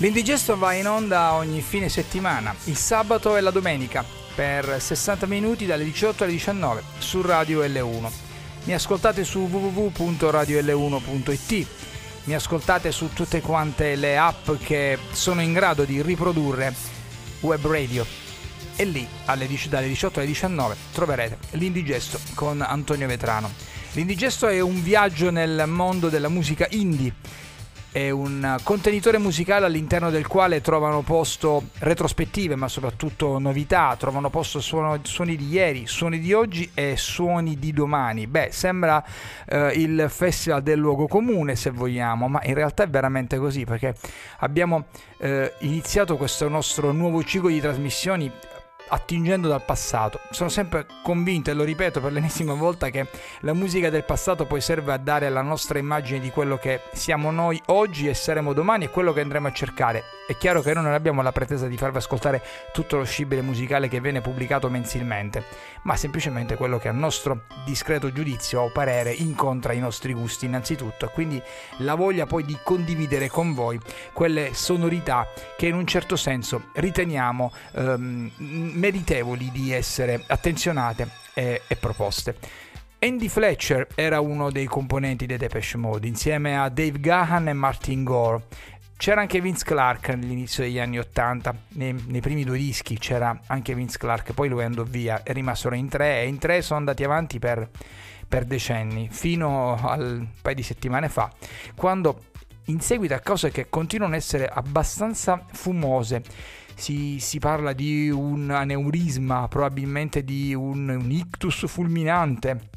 L'indigesto 0.00 0.56
va 0.56 0.72
in 0.72 0.88
onda 0.88 1.34
ogni 1.34 1.60
fine 1.60 1.90
settimana, 1.90 2.54
il 2.64 2.76
sabato 2.76 3.36
e 3.36 3.42
la 3.42 3.50
domenica, 3.50 4.02
per 4.34 4.80
60 4.80 5.26
minuti 5.26 5.66
dalle 5.66 5.84
18 5.84 6.24
alle 6.24 6.32
19 6.32 6.82
su 6.96 7.20
Radio 7.20 7.62
L1. 7.62 8.10
Mi 8.64 8.72
ascoltate 8.72 9.24
su 9.24 9.40
www.radiol1.it, 9.40 11.66
mi 12.24 12.34
ascoltate 12.34 12.90
su 12.92 13.12
tutte 13.12 13.42
quante 13.42 13.94
le 13.94 14.16
app 14.16 14.52
che 14.62 14.96
sono 15.12 15.42
in 15.42 15.52
grado 15.52 15.84
di 15.84 16.00
riprodurre 16.00 16.74
web 17.40 17.66
radio 17.66 18.06
e 18.76 18.84
lì 18.86 19.06
dalle 19.26 19.46
18 19.46 20.18
alle 20.18 20.28
19 20.28 20.76
troverete 20.94 21.36
l'indigesto 21.58 22.18
con 22.32 22.62
Antonio 22.62 23.06
Vetrano. 23.06 23.52
L'indigesto 23.92 24.48
è 24.48 24.60
un 24.60 24.82
viaggio 24.82 25.30
nel 25.30 25.64
mondo 25.66 26.08
della 26.08 26.30
musica 26.30 26.66
indie 26.70 27.12
è 27.92 28.10
un 28.10 28.56
contenitore 28.62 29.18
musicale 29.18 29.66
all'interno 29.66 30.10
del 30.10 30.26
quale 30.26 30.60
trovano 30.60 31.02
posto 31.02 31.70
retrospettive, 31.78 32.54
ma 32.54 32.68
soprattutto 32.68 33.38
novità, 33.38 33.96
trovano 33.98 34.30
posto 34.30 34.60
suono, 34.60 35.00
suoni 35.02 35.36
di 35.36 35.48
ieri, 35.48 35.86
suoni 35.86 36.20
di 36.20 36.32
oggi 36.32 36.70
e 36.74 36.94
suoni 36.96 37.58
di 37.58 37.72
domani. 37.72 38.26
Beh, 38.26 38.50
sembra 38.52 39.04
eh, 39.46 39.72
il 39.74 40.06
festival 40.08 40.62
del 40.62 40.78
luogo 40.78 41.08
comune, 41.08 41.56
se 41.56 41.70
vogliamo, 41.70 42.28
ma 42.28 42.40
in 42.44 42.54
realtà 42.54 42.84
è 42.84 42.88
veramente 42.88 43.38
così, 43.38 43.64
perché 43.64 43.96
abbiamo 44.38 44.84
eh, 45.18 45.54
iniziato 45.60 46.16
questo 46.16 46.48
nostro 46.48 46.92
nuovo 46.92 47.24
ciclo 47.24 47.48
di 47.48 47.60
trasmissioni 47.60 48.30
attingendo 48.90 49.48
dal 49.48 49.64
passato. 49.64 50.20
Sono 50.30 50.48
sempre 50.48 50.86
convinto, 51.02 51.50
e 51.50 51.54
lo 51.54 51.64
ripeto 51.64 52.00
per 52.00 52.12
l'ennesima 52.12 52.54
volta, 52.54 52.90
che 52.90 53.08
la 53.40 53.54
musica 53.54 53.90
del 53.90 54.04
passato 54.04 54.46
poi 54.46 54.60
serve 54.60 54.92
a 54.92 54.98
dare 54.98 55.28
la 55.30 55.42
nostra 55.42 55.78
immagine 55.78 56.20
di 56.20 56.30
quello 56.30 56.58
che 56.58 56.82
siamo 56.92 57.30
noi 57.30 57.60
oggi 57.66 58.08
e 58.08 58.14
saremo 58.14 58.52
domani 58.52 58.84
e 58.84 58.90
quello 58.90 59.12
che 59.12 59.20
andremo 59.20 59.48
a 59.48 59.52
cercare. 59.52 60.04
È 60.26 60.36
chiaro 60.36 60.60
che 60.60 60.74
noi 60.74 60.84
non 60.84 60.92
abbiamo 60.92 61.22
la 61.22 61.32
pretesa 61.32 61.66
di 61.66 61.76
farvi 61.76 61.98
ascoltare 61.98 62.42
tutto 62.72 62.96
lo 62.96 63.04
scibile 63.04 63.42
musicale 63.42 63.88
che 63.88 64.00
viene 64.00 64.20
pubblicato 64.20 64.68
mensilmente, 64.68 65.44
ma 65.82 65.96
semplicemente 65.96 66.56
quello 66.56 66.78
che 66.78 66.88
a 66.88 66.92
nostro 66.92 67.42
discreto 67.64 68.12
giudizio 68.12 68.62
o 68.62 68.70
parere 68.70 69.12
incontra 69.12 69.72
i 69.72 69.78
nostri 69.78 70.12
gusti 70.12 70.46
innanzitutto 70.46 71.06
e 71.06 71.10
quindi 71.12 71.42
la 71.78 71.94
voglia 71.94 72.26
poi 72.26 72.44
di 72.44 72.58
condividere 72.62 73.28
con 73.28 73.54
voi 73.54 73.78
quelle 74.12 74.54
sonorità 74.54 75.26
che 75.56 75.66
in 75.66 75.74
un 75.74 75.86
certo 75.86 76.16
senso 76.16 76.64
riteniamo 76.74 77.52
ehm, 77.72 78.30
meritevoli 78.36 79.50
di 79.50 79.72
essere 79.72 80.22
attenzionate 80.26 81.08
e, 81.34 81.62
e 81.66 81.76
proposte. 81.76 82.36
Andy 83.02 83.28
Fletcher 83.28 83.86
era 83.94 84.20
uno 84.20 84.50
dei 84.50 84.66
componenti 84.66 85.24
dei 85.24 85.38
Depeche 85.38 85.78
Mode 85.78 86.06
insieme 86.06 86.58
a 86.58 86.68
Dave 86.68 87.00
Gahan 87.00 87.48
e 87.48 87.52
Martin 87.54 88.04
Gore. 88.04 88.42
C'era 89.00 89.22
anche 89.22 89.40
Vince 89.40 89.64
Clark 89.64 90.10
all'inizio 90.10 90.62
degli 90.62 90.78
anni 90.78 90.98
80, 90.98 91.54
nei, 91.68 92.04
nei, 92.08 92.20
primi 92.20 92.44
due 92.44 92.58
dischi 92.58 92.98
c'era 92.98 93.40
anche 93.46 93.74
Vince 93.74 93.96
Clark, 93.96 94.34
poi 94.34 94.50
lui 94.50 94.62
andò 94.62 94.82
via 94.82 95.22
rimasero 95.24 95.74
in 95.74 95.88
tre 95.88 96.20
e 96.20 96.26
in 96.26 96.36
tre 96.36 96.60
sono 96.60 96.80
andati 96.80 97.02
avanti 97.02 97.38
per, 97.38 97.66
per 98.28 98.44
decenni, 98.44 99.08
fino 99.10 99.74
al 99.82 100.28
paio 100.42 100.54
di 100.54 100.62
settimane 100.62 101.08
fa, 101.08 101.32
quando 101.74 102.24
in 102.66 102.80
seguito 102.80 103.14
a 103.14 103.20
cose 103.20 103.50
che 103.50 103.70
continuano 103.70 104.12
ad 104.12 104.20
essere 104.20 104.46
abbastanza 104.46 105.46
fumose 105.50 106.22
si, 106.74 107.20
si 107.20 107.38
parla 107.38 107.72
di 107.72 108.10
un 108.10 108.50
aneurisma, 108.50 109.48
probabilmente 109.48 110.22
di 110.24 110.52
un, 110.52 110.90
un 110.90 111.10
ictus 111.10 111.66
fulminante 111.66 112.68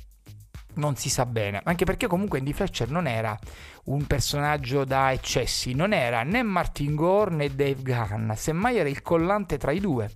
non 0.75 0.95
si 0.95 1.09
sa 1.09 1.25
bene, 1.25 1.61
anche 1.63 1.85
perché 1.85 2.07
comunque 2.07 2.39
Andy 2.39 2.53
Fletcher 2.53 2.89
non 2.89 3.07
era 3.07 3.37
un 3.85 4.05
personaggio 4.07 4.85
da 4.85 5.11
eccessi, 5.11 5.73
non 5.73 5.93
era 5.93 6.23
né 6.23 6.41
Martin 6.41 6.95
Gore 6.95 7.35
né 7.35 7.53
Dave 7.53 7.81
Gunn, 7.81 8.31
semmai 8.31 8.77
era 8.77 8.89
il 8.89 9.01
collante 9.01 9.57
tra 9.57 9.71
i 9.71 9.79
due. 9.79 10.09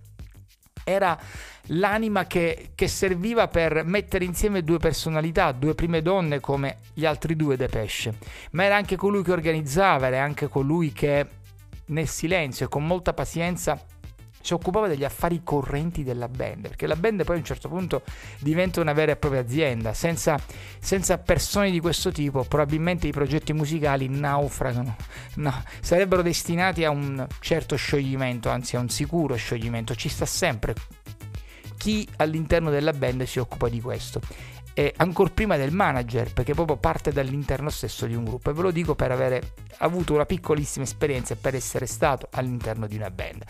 Era 0.84 1.20
l'anima 1.68 2.26
che, 2.26 2.70
che, 2.74 2.88
serviva 2.88 3.50
per 3.50 3.84
mettere 3.84 4.24
insieme 4.24 4.64
due 4.64 4.78
personalità, 4.78 5.52
due 5.52 5.76
prime 5.76 6.02
donne 6.02 6.40
come 6.40 6.78
gli 6.94 7.06
altri 7.06 7.36
due 7.36 7.58
Depeche, 7.58 8.14
ma 8.52 8.64
era 8.64 8.78
anche 8.78 8.96
colui 8.96 9.22
che 9.22 9.34
organizzava, 9.34 10.08
era 10.08 10.24
anche 10.24 10.48
colui 10.48 10.94
che 10.94 11.28
nel 11.88 12.08
silenzio 12.08 12.66
e 12.66 12.70
con 12.70 12.86
molta 12.86 13.14
pazienza 13.14 13.78
si 14.48 14.54
occupava 14.54 14.88
degli 14.88 15.04
affari 15.04 15.42
correnti 15.44 16.06
della 16.06 16.30
band, 16.30 16.70
perché 16.70 16.88
la 16.88 16.96
band 16.96 17.26
poi 17.26 17.36
a 17.36 17.40
un 17.40 17.44
certo 17.44 17.68
punto 17.68 18.04
diventa 18.40 18.80
una 18.80 18.94
vera 18.94 19.12
e 19.12 19.18
propria 19.18 19.42
azienda, 19.42 19.94
senza, 19.94 20.40
senza 20.80 21.18
persone 21.18 21.70
di 21.70 21.82
questo 21.82 22.14
tipo 22.14 22.46
probabilmente 22.46 23.08
i 23.08 23.12
progetti 23.12 23.52
musicali 23.52 24.08
naufragano, 24.08 24.96
no, 25.36 25.64
sarebbero 25.82 26.22
destinati 26.22 26.86
a 26.86 26.92
un 26.92 27.28
certo 27.42 27.76
scioglimento, 27.76 28.48
anzi 28.48 28.78
a 28.78 28.80
un 28.80 28.88
sicuro 28.88 29.36
scioglimento, 29.36 29.94
ci 29.96 30.08
sta 30.08 30.26
sempre 30.26 30.76
chi 31.76 32.08
all'interno 32.16 32.70
della 32.70 32.94
band 32.94 33.24
si 33.24 33.40
occupa 33.40 33.68
di 33.68 33.82
questo 33.82 34.22
e 34.78 34.94
ancora 34.98 35.32
prima 35.34 35.58
del 35.58 35.72
manager, 35.72 36.34
perché 36.34 36.54
proprio 36.54 36.78
parte 36.78 37.12
dall'interno 37.12 37.72
stesso 37.72 38.06
di 38.06 38.13
un 38.13 38.24
gruppo. 38.24 38.52
E 38.52 38.54
ve 38.54 38.62
lo 38.62 38.70
dico 38.70 38.94
per 38.94 39.12
avere 39.12 39.54
avuto 39.80 40.13
una 40.13 40.28
piccolissima 40.28 40.86
esperienza 40.86 41.34
e 41.34 41.36
per 41.36 41.56
essere 41.56 41.88
stato 41.88 42.28
all'interno 42.34 42.86
di 42.86 42.96
una 42.96 43.10
band. 43.10 43.44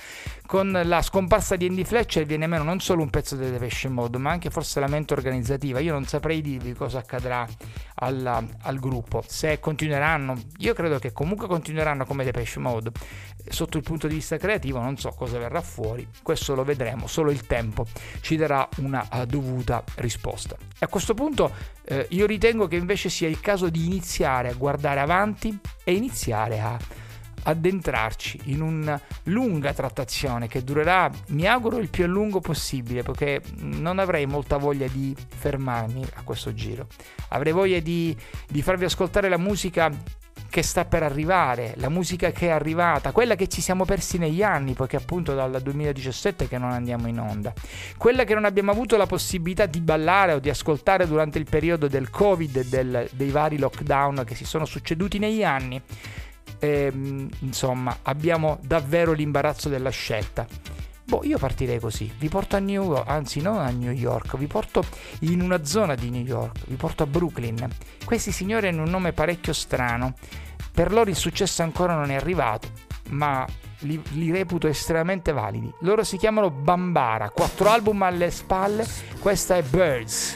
Con 0.45 0.79
la 0.85 1.01
scomparsa 1.01 1.57
di 1.57 1.67
Andy 1.67 1.83
Fletcher 1.83 2.25
viene 2.25 2.47
meno 2.47 2.63
non 2.63 2.79
solo 2.79 3.01
un 3.01 3.09
pezzo 3.09 3.35
del 3.35 3.51
Depeche 3.51 3.89
Mode, 3.89 4.17
ma 4.17 4.31
anche 4.31 4.49
forse 4.49 4.79
la 4.79 4.87
mente 4.87 5.13
organizzativa. 5.13 5.81
Io 5.81 5.91
non 5.91 6.05
saprei 6.05 6.39
dirvi 6.39 6.71
cosa 6.71 6.99
accadrà 6.99 7.45
alla, 7.95 8.41
al 8.61 8.79
gruppo, 8.79 9.21
se 9.27 9.59
continueranno. 9.59 10.37
Io 10.59 10.73
credo 10.73 10.97
che 10.97 11.11
comunque 11.11 11.47
continueranno 11.47 12.05
come 12.05 12.23
Depeche 12.23 12.59
Mode. 12.59 12.91
Sotto 13.49 13.75
il 13.75 13.83
punto 13.83 14.07
di 14.07 14.15
vista 14.15 14.37
creativo 14.37 14.79
non 14.79 14.97
so 14.97 15.09
cosa 15.09 15.37
verrà 15.37 15.61
fuori, 15.61 16.07
questo 16.21 16.53
lo 16.53 16.65
vedremo, 16.65 17.07
solo 17.07 17.31
il 17.31 17.45
tempo 17.45 17.85
ci 18.19 18.35
darà 18.35 18.67
una 18.77 19.07
uh, 19.09 19.25
dovuta 19.25 19.83
risposta. 19.95 20.55
E 20.55 20.79
a 20.79 20.87
questo 20.87 21.13
punto 21.17 21.51
eh, 21.83 22.05
io 22.11 22.25
ritengo 22.25 22.67
che 22.67 22.75
invece 22.75 23.09
sia 23.09 23.27
il 23.27 23.39
caso 23.39 23.69
di 23.69 23.85
iniziare 23.85 24.49
a 24.49 24.53
guardare 24.53 24.99
avanti 24.99 25.57
e 25.83 25.93
iniziare 25.93 26.59
a 26.59 26.77
addentrarci 27.43 28.41
in 28.45 28.61
una 28.61 28.99
lunga 29.23 29.73
trattazione 29.73 30.47
che 30.47 30.63
durerà, 30.63 31.09
mi 31.29 31.47
auguro, 31.47 31.77
il 31.77 31.89
più 31.89 32.03
a 32.03 32.07
lungo 32.07 32.41
possibile, 32.41 33.03
perché 33.03 33.41
non 33.59 33.99
avrei 33.99 34.25
molta 34.25 34.57
voglia 34.57 34.87
di 34.87 35.15
fermarmi 35.15 36.05
a 36.15 36.23
questo 36.23 36.53
giro. 36.53 36.87
Avrei 37.29 37.53
voglia 37.53 37.79
di, 37.79 38.15
di 38.47 38.61
farvi 38.61 38.85
ascoltare 38.85 39.29
la 39.29 39.37
musica 39.37 39.89
che 40.57 40.63
sta 40.63 40.85
per 40.85 41.03
arrivare, 41.03 41.75
la 41.75 41.87
musica 41.87 42.31
che 42.31 42.47
è 42.47 42.49
arrivata, 42.49 43.11
quella 43.11 43.35
che 43.35 43.47
ci 43.47 43.61
siamo 43.61 43.85
persi 43.85 44.17
negli 44.17 44.41
anni, 44.41 44.73
poiché 44.73 44.95
appunto 44.95 45.35
dal 45.35 45.61
2017 45.61 46.47
che 46.47 46.57
non 46.57 46.71
andiamo 46.71 47.07
in 47.07 47.19
onda, 47.19 47.53
quella 47.95 48.23
che 48.23 48.33
non 48.33 48.43
abbiamo 48.43 48.71
avuto 48.71 48.97
la 48.97 49.05
possibilità 49.05 49.67
di 49.67 49.81
ballare 49.81 50.33
o 50.33 50.39
di 50.39 50.49
ascoltare 50.49 51.05
durante 51.05 51.37
il 51.37 51.45
periodo 51.47 51.87
del 51.87 52.09
Covid 52.09 52.55
e 52.55 52.65
del, 52.65 53.07
dei 53.11 53.29
vari 53.29 53.59
lockdown 53.59 54.23
che 54.25 54.33
si 54.33 54.45
sono 54.45 54.65
succeduti 54.65 55.19
negli 55.19 55.43
anni. 55.43 55.79
E, 56.57 56.89
ehm, 56.91 57.29
insomma, 57.41 57.95
abbiamo 58.01 58.57
davvero 58.63 59.11
l'imbarazzo 59.11 59.69
della 59.69 59.91
scelta. 59.91 60.47
Boh, 61.03 61.23
io 61.23 61.37
partirei 61.37 61.79
così, 61.79 62.11
vi 62.17 62.29
porto 62.29 62.55
a 62.55 62.59
New 62.59 62.83
York, 62.83 63.07
anzi 63.07 63.41
non 63.41 63.59
a 63.59 63.69
New 63.69 63.91
York, 63.91 64.35
vi 64.37 64.47
porto 64.47 64.83
in 65.19 65.39
una 65.39 65.63
zona 65.63 65.93
di 65.93 66.09
New 66.09 66.25
York, 66.25 66.65
vi 66.65 66.75
porto 66.75 67.03
a 67.03 67.05
Brooklyn. 67.05 67.65
Questi 68.03 68.31
signori 68.33 68.67
hanno 68.67 68.81
un 68.81 68.89
nome 68.89 69.13
parecchio 69.13 69.53
strano, 69.53 70.15
per 70.77 70.93
loro 70.93 71.09
il 71.09 71.15
successo 71.15 71.63
ancora 71.63 71.95
non 71.95 72.11
è 72.11 72.15
arrivato, 72.15 72.67
ma 73.09 73.43
li, 73.79 73.99
li 74.11 74.31
reputo 74.31 74.67
estremamente 74.67 75.31
validi. 75.31 75.73
Loro 75.79 76.03
si 76.03 76.17
chiamano 76.17 76.51
Bambara, 76.51 77.31
quattro 77.31 77.69
album 77.69 78.03
alle 78.03 78.29
spalle, 78.29 78.85
questa 79.19 79.57
è 79.57 79.63
Birds. 79.63 80.35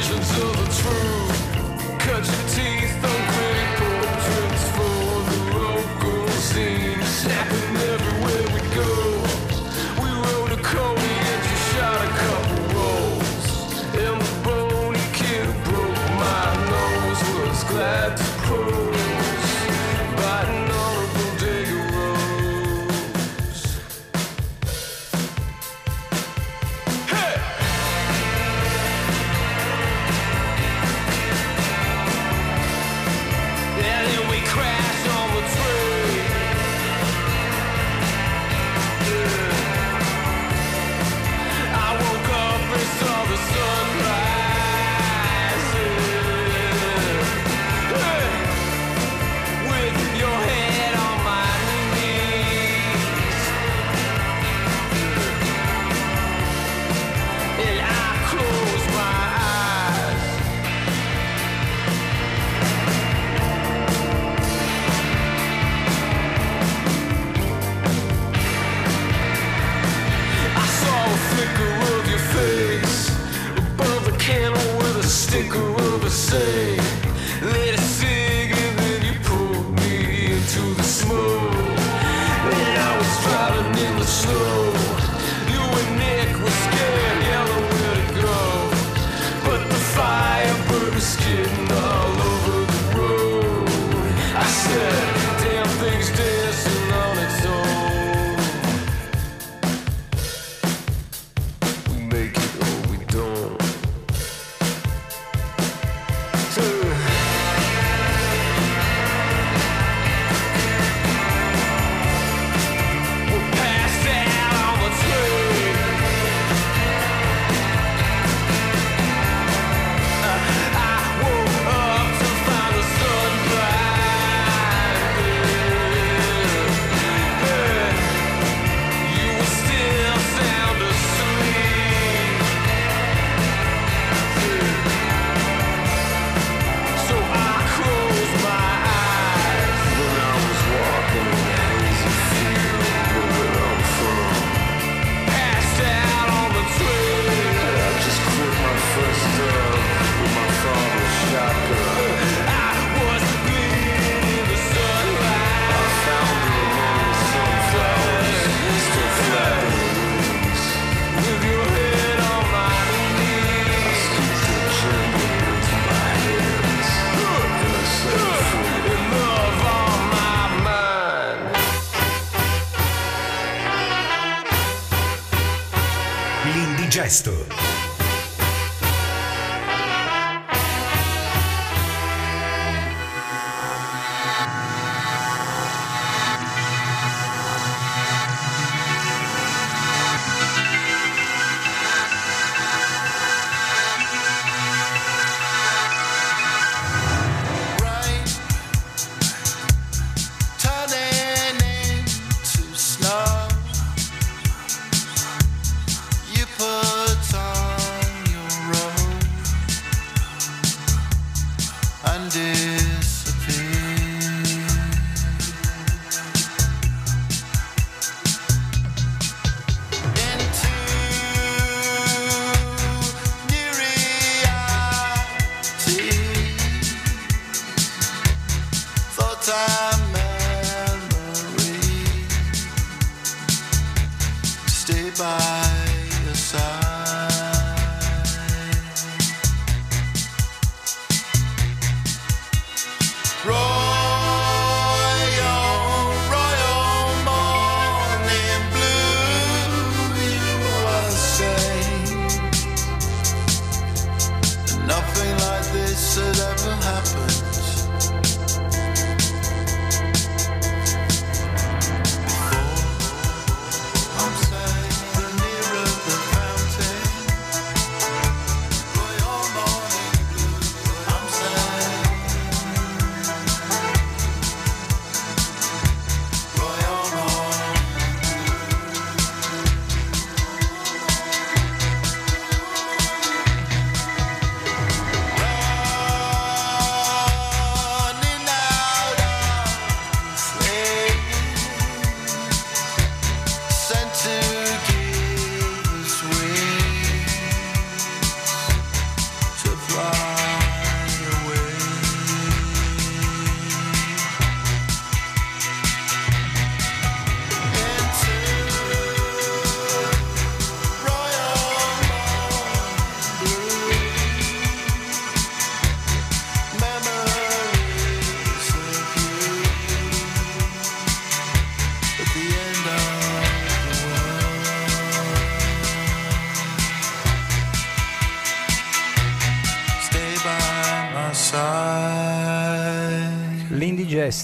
Visions 0.00 0.30
of 0.30 0.52
the 0.56 0.68
truth. 0.80 1.98
Cut 1.98 2.24
your 2.24 2.48
teeth 2.48 2.79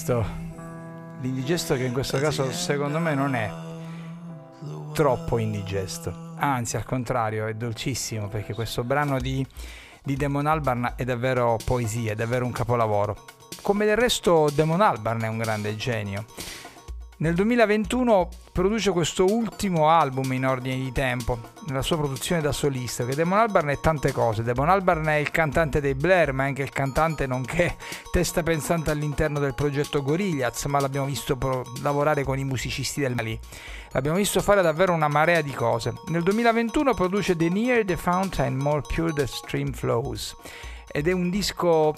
L'indigesto. 0.07 0.25
L'indigesto 1.19 1.75
che 1.75 1.83
in 1.83 1.91
questo 1.91 2.17
caso 2.19 2.49
secondo 2.51 2.99
me 2.99 3.13
non 3.13 3.35
è 3.35 3.51
troppo 4.93 5.37
indigesto. 5.37 6.33
Anzi, 6.37 6.77
al 6.77 6.85
contrario, 6.85 7.47
è 7.47 7.55
dolcissimo 7.55 8.27
perché 8.27 8.53
questo 8.53 8.83
brano 8.83 9.19
di, 9.19 9.45
di 10.03 10.15
Demon 10.15 10.45
Albarn 10.45 10.93
è 10.95 11.03
davvero 11.03 11.57
poesia, 11.63 12.13
è 12.13 12.15
davvero 12.15 12.45
un 12.45 12.51
capolavoro. 12.51 13.25
Come 13.61 13.85
del 13.85 13.97
resto 13.97 14.49
Demon 14.53 14.81
Albarn 14.81 15.23
è 15.23 15.27
un 15.27 15.37
grande 15.39 15.75
genio. 15.75 16.25
Nel 17.19 17.33
2021 17.33 18.29
produce 18.51 18.91
questo 18.91 19.25
ultimo 19.25 19.89
album 19.89 20.33
in 20.33 20.45
ordine 20.45 20.75
di 20.75 20.91
tempo, 20.91 21.39
nella 21.65 21.81
sua 21.81 21.97
produzione 21.97 22.41
da 22.41 22.51
solista, 22.51 23.05
che 23.05 23.15
Damon 23.15 23.39
Albarn 23.39 23.69
è 23.69 23.79
tante 23.79 24.11
cose. 24.11 24.43
Damon 24.43 24.69
Albarn 24.69 25.07
è 25.07 25.15
il 25.15 25.31
cantante 25.31 25.81
dei 25.81 25.95
Blair, 25.95 26.31
ma 26.31 26.43
è 26.43 26.47
anche 26.49 26.61
il 26.61 26.69
cantante 26.69 27.25
nonché 27.25 27.75
testa 28.11 28.43
pensante 28.43 28.91
all'interno 28.91 29.39
del 29.39 29.55
progetto 29.55 30.03
Gorillaz, 30.03 30.65
ma 30.65 30.79
l'abbiamo 30.79 31.07
visto 31.07 31.35
pro- 31.37 31.65
lavorare 31.81 32.23
con 32.23 32.37
i 32.37 32.43
musicisti 32.43 33.01
del 33.01 33.15
Mali. 33.15 33.39
L'abbiamo 33.93 34.17
visto 34.17 34.39
fare 34.39 34.61
davvero 34.61 34.93
una 34.93 35.07
marea 35.07 35.41
di 35.41 35.53
cose. 35.53 35.95
Nel 36.09 36.21
2021 36.21 36.93
produce 36.93 37.35
The 37.35 37.49
Near 37.49 37.83
the 37.83 37.97
Fountain, 37.97 38.55
More 38.55 38.81
Pure 38.81 39.13
the 39.13 39.25
Stream 39.25 39.71
Flows 39.71 40.35
ed 40.89 41.07
è 41.07 41.11
un 41.11 41.29
disco 41.29 41.93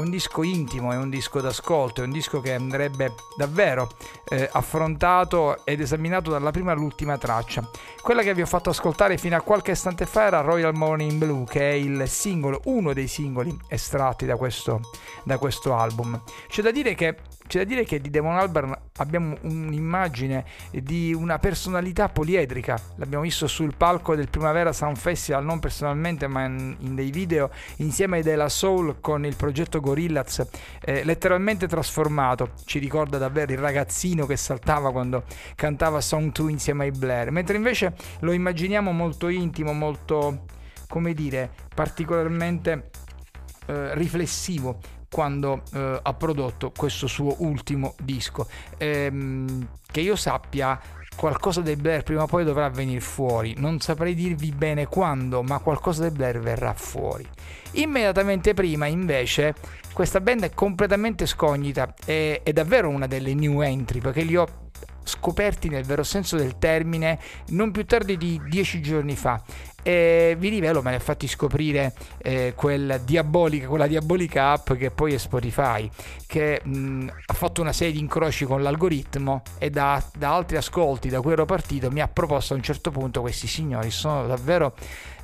è 0.00 0.04
un 0.04 0.10
disco 0.10 0.42
intimo, 0.42 0.92
è 0.92 0.96
un 0.96 1.10
disco 1.10 1.40
d'ascolto, 1.40 2.02
è 2.02 2.04
un 2.04 2.12
disco 2.12 2.40
che 2.40 2.54
andrebbe 2.54 3.14
davvero 3.36 3.88
eh, 4.28 4.48
affrontato 4.52 5.64
ed 5.64 5.80
esaminato 5.80 6.30
dalla 6.30 6.50
prima 6.50 6.72
all'ultima 6.72 7.18
traccia. 7.18 7.68
Quella 8.00 8.22
che 8.22 8.34
vi 8.34 8.42
ho 8.42 8.46
fatto 8.46 8.70
ascoltare 8.70 9.18
fino 9.18 9.36
a 9.36 9.40
qualche 9.40 9.72
istante 9.72 10.06
fa 10.06 10.26
era 10.26 10.40
Royal 10.40 10.74
Morning 10.74 11.12
Blue, 11.12 11.44
che 11.44 11.70
è 11.70 11.74
il 11.74 12.08
singolo, 12.08 12.60
uno 12.64 12.92
dei 12.92 13.08
singoli 13.08 13.56
estratti 13.66 14.24
da 14.24 14.36
questo, 14.36 14.80
da 15.24 15.38
questo 15.38 15.74
album. 15.74 16.20
C'è 16.46 16.62
da 16.62 16.70
dire 16.70 16.94
che 16.94 17.16
c'è 17.48 17.60
da 17.60 17.64
dire 17.64 17.84
che 17.84 17.98
di 17.98 18.10
Demon 18.10 18.36
Albarn 18.36 18.76
abbiamo 18.98 19.34
un'immagine 19.40 20.44
di 20.70 21.14
una 21.14 21.38
personalità 21.38 22.10
poliedrica. 22.10 22.78
L'abbiamo 22.96 23.24
visto 23.24 23.46
sul 23.46 23.74
palco 23.74 24.14
del 24.14 24.28
Primavera 24.28 24.72
Sound 24.72 24.98
Festival, 24.98 25.44
non 25.44 25.58
personalmente, 25.58 26.26
ma 26.26 26.44
in, 26.44 26.76
in 26.80 26.94
dei 26.94 27.10
video 27.10 27.50
insieme 27.76 28.18
ai 28.18 28.22
Della 28.22 28.50
Soul 28.50 29.00
con 29.00 29.24
il 29.24 29.34
progetto 29.34 29.80
Gorillaz, 29.80 30.46
eh, 30.84 31.04
letteralmente 31.04 31.66
trasformato. 31.66 32.50
Ci 32.66 32.78
ricorda 32.78 33.16
davvero 33.16 33.50
il 33.50 33.58
ragazzino 33.58 34.26
che 34.26 34.36
saltava 34.36 34.92
quando 34.92 35.24
cantava 35.54 36.02
Song 36.02 36.30
2 36.30 36.50
insieme 36.50 36.84
ai 36.84 36.90
Blair. 36.90 37.30
Mentre 37.30 37.56
invece 37.56 37.94
lo 38.20 38.32
immaginiamo 38.32 38.92
molto 38.92 39.28
intimo, 39.28 39.72
molto, 39.72 40.44
come 40.86 41.14
dire, 41.14 41.50
particolarmente 41.74 42.90
eh, 43.66 43.94
riflessivo 43.94 44.78
quando 45.10 45.62
eh, 45.72 46.00
ha 46.02 46.14
prodotto 46.14 46.72
questo 46.76 47.06
suo 47.06 47.36
ultimo 47.38 47.94
disco. 48.00 48.46
Ehm, 48.76 49.68
che 49.90 50.00
io 50.00 50.16
sappia, 50.16 50.78
qualcosa 51.18 51.62
del 51.62 51.76
Blair 51.76 52.04
prima 52.04 52.22
o 52.22 52.26
poi 52.26 52.44
dovrà 52.44 52.68
venire 52.70 53.00
fuori. 53.00 53.54
Non 53.58 53.80
saprei 53.80 54.14
dirvi 54.14 54.52
bene 54.52 54.86
quando, 54.86 55.42
ma 55.42 55.58
qualcosa 55.58 56.02
del 56.02 56.12
Blair 56.12 56.38
verrà 56.38 56.72
fuori. 56.74 57.28
Immediatamente 57.72 58.54
prima, 58.54 58.86
invece, 58.86 59.54
questa 59.92 60.20
band 60.20 60.44
è 60.44 60.54
completamente 60.54 61.26
scognita. 61.26 61.92
È, 62.04 62.40
è 62.44 62.52
davvero 62.52 62.88
una 62.88 63.06
delle 63.06 63.34
new 63.34 63.60
entry 63.60 64.00
perché 64.00 64.22
li 64.22 64.36
ho 64.36 64.46
scoperti 65.08 65.70
nel 65.70 65.84
vero 65.84 66.02
senso 66.02 66.36
del 66.36 66.58
termine 66.58 67.18
non 67.48 67.70
più 67.70 67.86
tardi 67.86 68.18
di 68.18 68.40
dieci 68.46 68.82
giorni 68.82 69.16
fa 69.16 69.42
e 69.82 70.36
vi 70.38 70.48
rivelo, 70.48 70.82
ne 70.82 70.96
ha 70.96 70.98
fatti 70.98 71.26
scoprire 71.26 71.94
eh, 72.18 72.52
quel 72.56 73.00
diabolica, 73.04 73.68
quella 73.68 73.86
diabolica 73.86 74.50
app 74.52 74.72
che 74.72 74.90
poi 74.90 75.14
è 75.14 75.18
Spotify, 75.18 75.88
che 76.26 76.60
mh, 76.62 77.08
ha 77.26 77.34
fatto 77.34 77.60
una 77.60 77.72
serie 77.72 77.92
di 77.92 78.00
incroci 78.00 78.44
con 78.44 78.62
l'algoritmo 78.62 79.42
e 79.58 79.70
da, 79.70 80.02
da 80.16 80.34
altri 80.34 80.56
ascolti 80.56 81.08
da 81.08 81.20
cui 81.20 81.32
ero 81.32 81.44
partito 81.44 81.90
mi 81.90 82.00
ha 82.00 82.08
proposto 82.08 82.54
a 82.54 82.56
un 82.56 82.62
certo 82.62 82.90
punto 82.90 83.20
questi 83.20 83.46
signori, 83.46 83.90
sono 83.90 84.26
davvero 84.26 84.74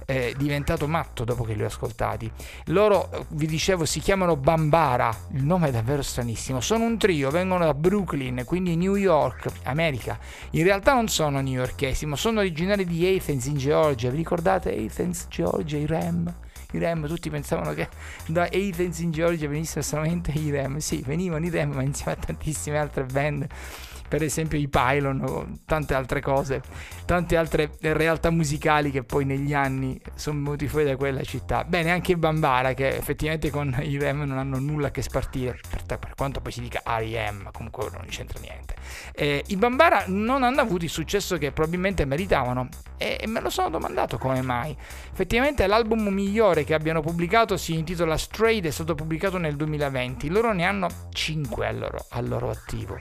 eh, 0.06 0.34
diventato 0.36 0.86
matto 0.86 1.24
dopo 1.24 1.44
che 1.44 1.54
li 1.54 1.62
ho 1.62 1.66
ascoltati. 1.66 2.30
Loro, 2.66 3.26
vi 3.30 3.46
dicevo, 3.46 3.84
si 3.84 4.00
chiamano 4.00 4.36
Bambara, 4.36 5.14
il 5.32 5.44
nome 5.44 5.68
è 5.68 5.70
davvero 5.70 6.02
stranissimo. 6.02 6.60
Sono 6.60 6.84
un 6.84 6.98
trio, 6.98 7.30
vengono 7.30 7.64
da 7.64 7.74
Brooklyn, 7.74 8.42
quindi 8.44 8.76
New 8.76 8.96
York, 8.96 9.50
America. 9.64 10.18
In 10.50 10.64
realtà 10.64 10.94
non 10.94 11.08
sono 11.08 11.40
newyorkesi, 11.40 12.06
ma 12.06 12.16
sono 12.16 12.40
originari 12.40 12.84
di 12.84 13.06
Athens 13.06 13.46
in 13.46 13.56
Georgia. 13.56 14.10
Vi 14.10 14.16
ricordate 14.16 14.70
Athens, 14.70 15.26
Georgia, 15.28 15.76
i 15.76 15.86
Rem? 15.86 16.34
i 16.76 16.78
Rem, 16.78 17.06
tutti 17.06 17.30
pensavano 17.30 17.72
che 17.72 17.88
da 18.26 18.42
Athens 18.42 18.98
in 18.98 19.12
Georgia 19.12 19.48
venissero 19.48 19.82
solamente 19.82 20.32
i 20.32 20.50
Rem, 20.50 20.78
sì, 20.78 21.02
venivano 21.06 21.46
i 21.46 21.50
Rem, 21.50 21.72
ma 21.72 21.82
insieme 21.82 22.12
a 22.12 22.16
tantissime 22.16 22.78
altre 22.78 23.04
band 23.04 23.46
per 24.14 24.22
esempio 24.22 24.56
i 24.56 24.68
Pylon 24.68 25.24
o 25.26 25.48
tante 25.66 25.92
altre 25.92 26.20
cose, 26.20 26.62
tante 27.04 27.36
altre 27.36 27.72
realtà 27.80 28.30
musicali 28.30 28.92
che 28.92 29.02
poi 29.02 29.24
negli 29.24 29.52
anni 29.52 30.00
sono 30.14 30.40
venuti 30.40 30.68
fuori 30.68 30.84
da 30.84 30.94
quella 30.94 31.24
città. 31.24 31.64
Bene, 31.64 31.90
anche 31.90 32.16
Bambara 32.16 32.74
che 32.74 32.94
effettivamente 32.94 33.50
con 33.50 33.76
i 33.82 33.98
Rem 33.98 34.22
non 34.22 34.38
hanno 34.38 34.60
nulla 34.60 34.86
a 34.86 34.90
che 34.92 35.02
spartire, 35.02 35.58
per, 35.68 35.98
per 35.98 36.14
quanto 36.14 36.40
poi 36.40 36.52
si 36.52 36.60
dica 36.60 36.80
R.E.M., 36.86 37.50
comunque 37.50 37.88
non 37.90 38.04
c'entra 38.06 38.38
niente. 38.38 38.76
Eh, 39.16 39.42
I 39.48 39.56
Bambara 39.56 40.04
non 40.06 40.44
hanno 40.44 40.60
avuto 40.60 40.84
il 40.84 40.90
successo 40.90 41.36
che 41.36 41.50
probabilmente 41.50 42.04
meritavano 42.04 42.68
e, 42.96 43.18
e 43.20 43.26
me 43.26 43.40
lo 43.40 43.50
sono 43.50 43.68
domandato 43.68 44.16
come 44.16 44.42
mai. 44.42 44.76
Effettivamente 45.10 45.66
l'album 45.66 46.06
migliore 46.06 46.62
che 46.62 46.74
abbiano 46.74 47.00
pubblicato 47.00 47.56
si 47.56 47.74
intitola 47.76 48.16
Strayed, 48.16 48.64
è 48.64 48.70
stato 48.70 48.94
pubblicato 48.94 49.38
nel 49.38 49.56
2020, 49.56 50.28
loro 50.28 50.52
ne 50.52 50.64
hanno 50.64 50.88
5 51.12 51.66
al 51.66 51.78
loro, 51.78 52.06
al 52.10 52.28
loro 52.28 52.50
attivo 52.50 53.00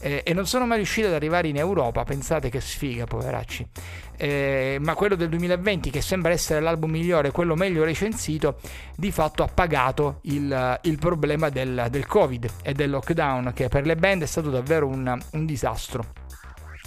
eh, 0.00 0.22
e 0.24 0.34
non 0.34 0.46
sono 0.46 0.66
mai 0.66 0.78
riusciti 0.78 1.06
ad 1.06 1.14
arrivare 1.14 1.48
in 1.48 1.56
Europa, 1.56 2.04
pensate 2.04 2.50
che 2.50 2.60
sfiga, 2.60 3.04
poveracci. 3.04 3.66
Eh, 4.16 4.78
ma 4.80 4.94
quello 4.94 5.14
del 5.14 5.28
2020, 5.28 5.90
che 5.90 6.00
sembra 6.00 6.32
essere 6.32 6.60
l'album 6.60 6.90
migliore, 6.90 7.30
quello 7.30 7.54
meglio 7.54 7.84
recensito, 7.84 8.58
di 8.96 9.10
fatto 9.10 9.42
ha 9.42 9.48
pagato 9.48 10.20
il, 10.22 10.78
il 10.82 10.98
problema 10.98 11.48
del, 11.48 11.86
del, 11.90 12.06
Covid 12.06 12.48
e 12.62 12.72
del 12.72 12.90
lockdown, 12.90 13.52
che 13.54 13.68
per 13.68 13.84
le 13.84 13.96
band 13.96 14.22
è 14.22 14.26
stato 14.26 14.50
davvero 14.50 14.86
un, 14.86 15.18
un 15.32 15.46
disastro. 15.46 16.24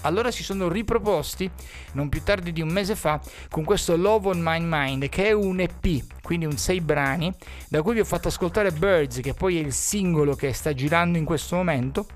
Allora 0.04 0.32
si 0.32 0.44
sono 0.44 0.70
riproposti 0.70 1.50
non 1.94 2.08
più 2.08 2.24
tardi 2.24 2.54
di 2.54 2.62
un 2.62 2.70
mese 2.70 2.96
fa 2.96 3.20
con 3.50 3.66
questo 3.66 3.98
Love 3.98 4.30
on 4.30 4.40
My 4.42 4.60
Mind 4.62 5.10
che 5.10 5.26
è 5.26 5.32
un 5.34 5.60
EP, 5.60 6.06
quindi 6.22 6.46
un 6.46 6.58
6 6.58 6.80
brani, 6.80 7.34
da 7.68 7.82
cui 7.82 7.96
vi 7.96 8.00
ho 8.00 8.06
fatto 8.06 8.30
ascoltare 8.30 8.72
Birds 8.72 9.20
che 9.20 9.34
poi 9.34 9.58
è 9.58 9.60
il 9.60 9.74
singolo 9.74 10.36
che 10.36 10.54
sta 10.54 10.74
girando 10.74 11.18
in 11.18 11.26
questo 11.26 11.58
momento 11.58 12.08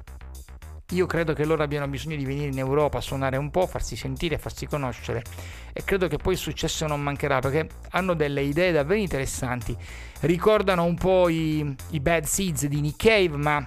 io 0.91 1.05
credo 1.05 1.33
che 1.33 1.45
loro 1.45 1.63
abbiano 1.63 1.87
bisogno 1.87 2.15
di 2.15 2.25
venire 2.25 2.47
in 2.47 2.57
Europa 2.57 2.97
a 2.97 3.01
suonare 3.01 3.37
un 3.37 3.49
po', 3.49 3.65
farsi 3.65 3.95
sentire, 3.95 4.37
farsi 4.37 4.67
conoscere 4.67 5.23
e 5.73 5.83
credo 5.83 6.07
che 6.07 6.17
poi 6.17 6.33
il 6.33 6.39
successo 6.39 6.85
non 6.85 7.01
mancherà 7.01 7.39
perché 7.39 7.67
hanno 7.91 8.13
delle 8.13 8.41
idee 8.41 8.71
davvero 8.71 8.99
interessanti. 8.99 9.75
Ricordano 10.21 10.83
un 10.83 10.95
po' 10.95 11.29
i, 11.29 11.75
i 11.89 11.99
Bad 11.99 12.25
Seeds 12.25 12.67
di 12.67 12.79
Nick 12.79 12.97
Cave, 12.97 13.37
ma 13.37 13.65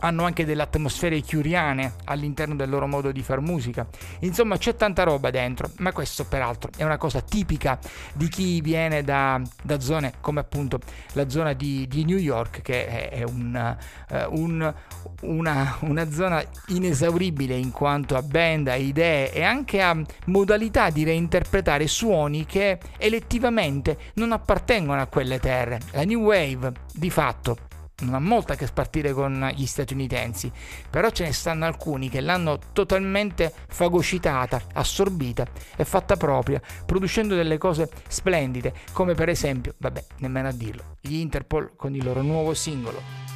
hanno 0.00 0.24
anche 0.24 0.44
delle 0.44 0.62
atmosfere 0.62 1.20
chiuriane 1.20 1.94
all'interno 2.04 2.54
del 2.54 2.68
loro 2.68 2.86
modo 2.86 3.12
di 3.12 3.22
far 3.22 3.40
musica. 3.40 3.86
Insomma, 4.20 4.58
c'è 4.58 4.76
tanta 4.76 5.02
roba 5.02 5.30
dentro, 5.30 5.70
ma 5.78 5.92
questo 5.92 6.24
peraltro 6.24 6.70
è 6.76 6.84
una 6.84 6.98
cosa 6.98 7.20
tipica 7.20 7.78
di 8.14 8.28
chi 8.28 8.60
viene 8.60 9.02
da, 9.02 9.40
da 9.62 9.80
zone 9.80 10.14
come 10.20 10.40
appunto 10.40 10.78
la 11.12 11.28
zona 11.28 11.52
di, 11.52 11.86
di 11.88 12.04
New 12.04 12.18
York, 12.18 12.62
che 12.62 13.08
è, 13.08 13.22
un, 13.22 13.76
uh, 14.08 14.38
un, 14.38 14.74
una, 15.22 15.76
una 15.80 16.10
zona 16.10 16.42
inesauribile 16.68 17.54
in 17.54 17.70
quanto 17.70 18.16
a 18.16 18.22
band, 18.22 18.68
a 18.68 18.74
idee 18.74 19.32
e 19.32 19.42
anche 19.42 19.80
a 19.82 19.96
modalità 20.26 20.90
di 20.90 21.04
reinterpretare 21.04 21.86
suoni 21.86 22.46
che 22.46 22.78
elettivamente 22.98 23.96
non 24.14 24.32
appartengono 24.32 25.00
a 25.00 25.06
quelle 25.06 25.38
terre. 25.38 25.80
La 25.92 26.04
New 26.04 26.20
Wave, 26.22 26.72
di 26.92 27.10
fatto, 27.10 27.68
non 28.00 28.14
ha 28.14 28.18
molta 28.18 28.54
a 28.54 28.56
che 28.56 28.66
spartire 28.66 29.12
con 29.12 29.50
gli 29.54 29.66
statunitensi, 29.66 30.50
però 30.88 31.10
ce 31.10 31.24
ne 31.24 31.32
stanno 31.32 31.64
alcuni 31.64 32.08
che 32.08 32.20
l'hanno 32.20 32.58
totalmente 32.72 33.52
fagocitata, 33.68 34.62
assorbita 34.74 35.46
e 35.76 35.84
fatta 35.84 36.16
propria, 36.16 36.60
producendo 36.86 37.34
delle 37.34 37.58
cose 37.58 37.90
splendide, 38.08 38.74
come 38.92 39.14
per 39.14 39.28
esempio, 39.28 39.74
vabbè, 39.76 40.04
nemmeno 40.18 40.48
a 40.48 40.52
dirlo, 40.52 40.96
gli 41.00 41.14
Interpol 41.14 41.72
con 41.76 41.94
il 41.94 42.04
loro 42.04 42.22
nuovo 42.22 42.54
singolo. 42.54 43.30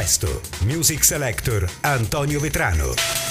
L'Indigesto, 0.00 0.40
Music 0.60 1.04
Selector 1.04 1.68
Antonio 1.82 2.40
Vetrano. 2.40 3.29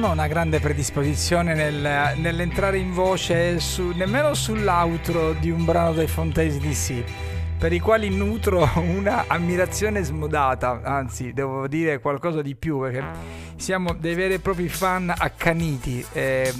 Non 0.00 0.08
ho 0.08 0.12
una 0.14 0.28
grande 0.28 0.60
predisposizione 0.60 1.52
nel, 1.52 2.16
nell'entrare 2.16 2.78
in 2.78 2.90
voce 2.90 3.60
su, 3.60 3.90
nemmeno 3.90 4.32
sull'outro 4.32 5.34
di 5.34 5.50
un 5.50 5.66
brano 5.66 5.92
dei 5.92 6.06
Fontaines 6.06 6.56
DC 6.56 7.04
per 7.58 7.70
i 7.74 7.80
quali 7.80 8.08
nutro 8.08 8.66
una 8.76 9.24
ammirazione 9.26 10.02
smodata, 10.02 10.80
anzi 10.82 11.34
devo 11.34 11.68
dire 11.68 11.98
qualcosa 12.00 12.40
di 12.40 12.54
più 12.54 12.80
perché 12.80 13.04
siamo 13.56 13.92
dei 13.92 14.14
veri 14.14 14.34
e 14.34 14.38
propri 14.38 14.70
fan 14.70 15.12
accaniti, 15.14 16.02
eh, 16.14 16.50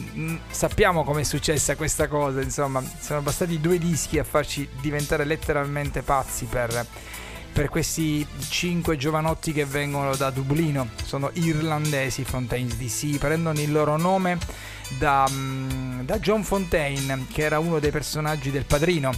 sappiamo 0.51 1.03
come 1.03 1.23
è 1.23 1.25
successa 1.25 1.77
questa 1.77 2.09
cosa, 2.09 2.43
insomma 2.43 2.83
sono 2.83 3.23
bastati 3.23 3.59
due 3.59 3.79
dischi 3.79 4.19
a 4.19 4.25
farci 4.25 4.69
diventare 4.83 5.25
letteralmente 5.25 6.03
pazzi 6.03 6.45
per 6.45 6.87
per 7.53 7.69
questi 7.69 8.27
cinque 8.49 8.97
giovanotti 8.97 9.53
che 9.53 9.65
vengono 9.65 10.15
da 10.17 10.31
Dublino, 10.31 10.89
sono 11.05 11.31
irlandesi 11.35 12.25
Fontaines 12.25 12.77
DC, 12.77 13.19
prendono 13.19 13.61
il 13.61 13.73
loro 13.73 13.97
nome 13.97 14.39
da, 14.99 15.27
mm, 15.29 16.01
da 16.01 16.19
John 16.19 16.43
Fontaine, 16.43 17.27
che 17.33 17.43
era 17.43 17.59
uno 17.59 17.79
dei 17.79 17.91
personaggi 17.91 18.51
del 18.51 18.65
padrino 18.65 19.13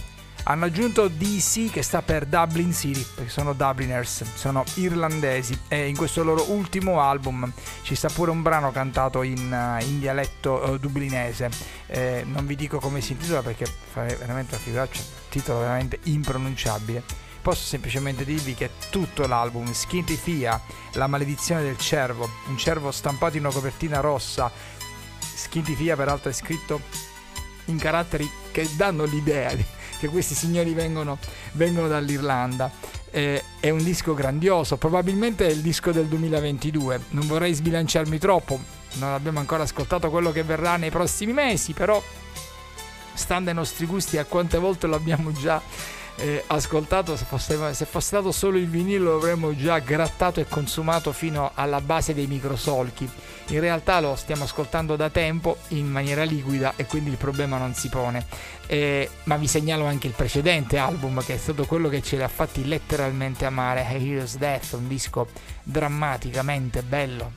Hanno 0.45 0.65
aggiunto 0.65 1.07
DC 1.07 1.71
che 1.71 1.81
sta 1.83 2.01
per 2.01 2.25
Dublin 2.25 2.73
City, 2.73 3.05
perché 3.15 3.29
sono 3.29 3.53
Dubliners, 3.53 4.25
sono 4.35 4.65
irlandesi 4.75 5.57
e 5.69 5.87
in 5.87 5.95
questo 5.95 6.21
loro 6.21 6.51
ultimo 6.51 6.99
album 6.99 7.49
ci 7.83 7.95
sta 7.95 8.09
pure 8.09 8.29
un 8.29 8.41
brano 8.41 8.69
cantato 8.71 9.21
in, 9.21 9.53
eh, 9.53 9.85
in 9.85 9.99
dialetto 9.99 10.71
uh, 10.71 10.77
dublinese. 10.77 11.49
Eh, 11.87 12.25
non 12.25 12.45
vi 12.45 12.57
dico 12.57 12.79
come 12.79 12.99
si 12.99 13.13
intitola 13.13 13.41
perché 13.41 13.65
fa 13.65 14.03
veramente 14.03 14.55
una 14.55 14.63
figuraccia, 14.63 15.01
titolo 15.29 15.59
veramente 15.59 15.99
impronunciabile. 16.03 17.22
Posso 17.43 17.65
semplicemente 17.65 18.23
dirvi 18.23 18.53
che 18.53 18.69
tutto 18.89 19.27
l'album, 19.27 19.73
Skinty 19.73 20.15
Fia, 20.15 20.61
La 20.93 21.07
maledizione 21.07 21.61
del 21.61 21.77
cervo, 21.77 22.29
un 22.47 22.57
cervo 22.57 22.89
stampato 22.89 23.35
in 23.35 23.43
una 23.43 23.53
copertina 23.53 23.99
rossa, 23.99 24.49
Skinty 25.19 25.75
Fia 25.75 25.97
peraltro 25.97 26.29
è 26.29 26.33
scritto 26.33 26.79
in 27.65 27.77
caratteri 27.77 28.29
che 28.49 28.65
danno 28.77 29.03
l'idea 29.03 29.51
che 29.99 30.07
questi 30.07 30.35
signori 30.35 30.73
vengono, 30.73 31.17
vengono 31.53 31.89
dall'Irlanda. 31.89 32.71
Eh, 33.11 33.43
è 33.59 33.69
un 33.69 33.83
disco 33.83 34.13
grandioso, 34.13 34.77
probabilmente 34.77 35.45
è 35.45 35.51
il 35.51 35.59
disco 35.59 35.91
del 35.91 36.05
2022. 36.05 37.01
Non 37.09 37.27
vorrei 37.27 37.53
sbilanciarmi 37.53 38.19
troppo, 38.19 38.57
non 38.93 39.11
abbiamo 39.11 39.39
ancora 39.39 39.63
ascoltato 39.63 40.09
quello 40.09 40.31
che 40.31 40.43
verrà 40.43 40.77
nei 40.77 40.91
prossimi 40.91 41.33
mesi, 41.33 41.73
però 41.73 42.01
stando 43.13 43.49
ai 43.49 43.55
nostri 43.55 43.85
gusti 43.85 44.17
a 44.17 44.23
quante 44.23 44.57
volte 44.57 44.87
lo 44.87 44.95
abbiamo 44.95 45.33
già 45.33 45.61
eh, 46.17 46.43
ascoltato, 46.47 47.15
se 47.15 47.25
fosse, 47.25 47.73
se 47.73 47.85
fosse, 47.85 48.07
stato 48.07 48.31
solo 48.31 48.57
il 48.57 48.67
vinile 48.67 48.99
lo 48.99 49.15
avremmo 49.15 49.55
già 49.55 49.79
grattato 49.79 50.39
e 50.39 50.47
consumato 50.47 51.11
fino 51.11 51.51
alla 51.55 51.81
base 51.81 52.13
dei 52.13 52.27
microsolchi. 52.27 53.09
In 53.47 53.59
realtà 53.59 53.99
lo 53.99 54.15
stiamo 54.15 54.43
ascoltando 54.43 54.95
da 54.95 55.09
tempo 55.09 55.57
in 55.69 55.89
maniera 55.89 56.23
liquida 56.23 56.73
e 56.75 56.85
quindi 56.85 57.09
il 57.09 57.17
problema 57.17 57.57
non 57.57 57.73
si 57.73 57.89
pone. 57.89 58.25
Eh, 58.67 59.09
ma 59.23 59.37
vi 59.37 59.47
segnalo 59.47 59.85
anche 59.85 60.07
il 60.07 60.13
precedente 60.13 60.77
album 60.77 61.23
che 61.23 61.33
è 61.33 61.37
stato 61.37 61.65
quello 61.65 61.89
che 61.89 62.01
ce 62.01 62.15
li 62.15 62.23
ha 62.23 62.27
fatti 62.27 62.65
letteralmente 62.65 63.45
amare, 63.45 63.85
A 63.85 63.91
Hero's 63.91 64.37
Death, 64.37 64.73
un 64.73 64.87
disco 64.87 65.27
drammaticamente 65.63 66.83
bello. 66.83 67.31